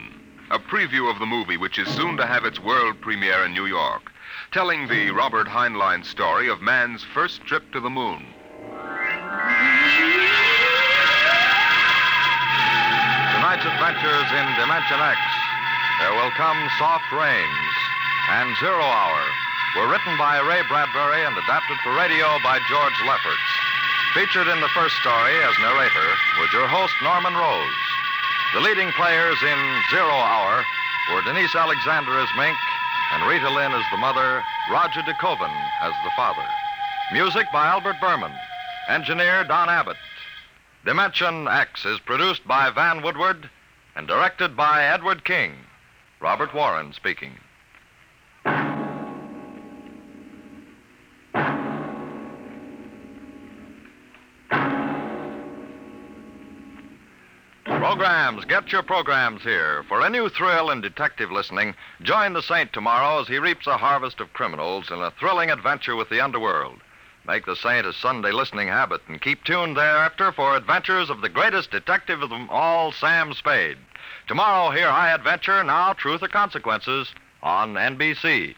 a 0.50 0.58
preview 0.58 1.12
of 1.14 1.20
the 1.20 1.28
movie 1.28 1.58
which 1.58 1.78
is 1.78 1.88
soon 1.90 2.18
to 2.18 2.26
have 2.26 2.46
its 2.46 2.60
world 2.60 3.00
premiere 3.02 3.46
in 3.46 3.54
New 3.54 3.68
York, 3.68 4.12
telling 4.52 4.88
the 4.88 5.12
Robert 5.12 5.48
Heinlein 5.48 6.04
story 6.04 6.50
of 6.50 6.62
man's 6.62 7.04
first 7.04 7.44
trip 7.44 7.72
to 7.74 7.80
the 7.80 7.92
moon. 7.92 8.26
Tonight's 13.52 13.68
adventures 13.76 14.32
in 14.32 14.46
Dimension 14.56 15.02
X, 15.04 15.20
There 16.00 16.14
Will 16.16 16.32
Come 16.40 16.56
Soft 16.80 17.04
Rains, 17.12 17.68
and 18.30 18.56
Zero 18.62 18.80
Hour 18.80 19.24
were 19.76 19.92
written 19.92 20.16
by 20.18 20.40
Ray 20.40 20.64
Bradbury 20.70 21.26
and 21.26 21.36
adapted 21.38 21.76
for 21.84 21.94
radio 21.94 22.40
by 22.46 22.60
George 22.70 22.96
Lefferts. 23.04 23.52
Featured 24.16 24.48
in 24.48 24.62
the 24.62 24.70
first 24.72 24.96
story 25.04 25.36
as 25.44 25.60
narrator 25.60 26.10
was 26.40 26.48
your 26.54 26.66
host, 26.70 26.94
Norman 27.04 27.34
Rose. 27.36 27.76
The 28.54 28.62
leading 28.62 28.90
players 28.94 29.44
in 29.44 29.60
Zero 29.90 30.16
Hour 30.16 30.64
were 31.12 31.22
Denise 31.24 31.54
Alexander 31.54 32.20
as 32.22 32.30
Mink 32.38 32.56
and 33.12 33.28
Rita 33.28 33.50
Lynn 33.50 33.74
as 33.74 33.84
the 33.92 33.98
mother, 33.98 34.46
Roger 34.72 35.02
De 35.02 35.14
Koven 35.16 35.52
as 35.82 35.92
the 36.06 36.12
father. 36.16 36.48
Music 37.12 37.48
by 37.52 37.68
Albert 37.68 38.00
Berman. 38.00 38.32
Engineer 38.88 39.44
Don 39.44 39.68
Abbott. 39.70 39.98
Dimension 40.84 41.48
X 41.48 41.86
is 41.86 42.00
produced 42.00 42.48
by 42.48 42.72
Van 42.72 43.04
Woodward 43.04 43.48
and 43.96 44.08
directed 44.08 44.58
by 44.58 44.84
Edward 44.84 45.24
King. 45.26 45.54
Robert 46.20 46.56
Warren 46.56 46.92
speaking. 46.94 47.38
Programs, 57.66 58.44
get 58.46 58.72
your 58.72 58.82
programs 58.82 59.44
here. 59.44 59.84
For 59.88 60.02
a 60.02 60.10
new 60.10 60.30
thrill 60.30 60.72
in 60.72 60.82
detective 60.82 61.32
listening, 61.32 61.76
join 62.02 62.34
the 62.34 62.42
Saint 62.42 62.74
tomorrow 62.74 63.22
as 63.22 63.28
he 63.28 63.38
reaps 63.38 63.68
a 63.68 63.78
harvest 63.78 64.20
of 64.20 64.34
criminals 64.34 64.90
in 64.90 65.00
a 65.00 65.12
thrilling 65.12 65.52
adventure 65.52 65.96
with 65.96 66.10
the 66.10 66.22
underworld. 66.22 66.82
Make 67.28 67.46
the 67.46 67.56
Saint 67.56 67.86
a 67.86 67.94
Sunday 67.94 68.32
listening 68.32 68.68
habit 68.70 69.04
and 69.08 69.22
keep 69.22 69.44
tuned 69.44 69.78
thereafter 69.78 70.32
for 70.32 70.56
adventures 70.56 71.12
of 71.12 71.22
the 71.22 71.30
greatest 71.30 71.70
detective 71.70 72.24
of 72.24 72.32
them 72.32 72.50
all, 72.50 72.92
Sam 72.92 73.34
Spade. 73.34 73.78
Tomorrow, 74.28 74.72
hear 74.72 74.90
High 74.90 75.12
Adventure, 75.12 75.64
Now 75.64 75.94
Truth 75.94 76.24
or 76.24 76.28
Consequences 76.30 77.14
on 77.44 77.76
NBC. 77.76 78.56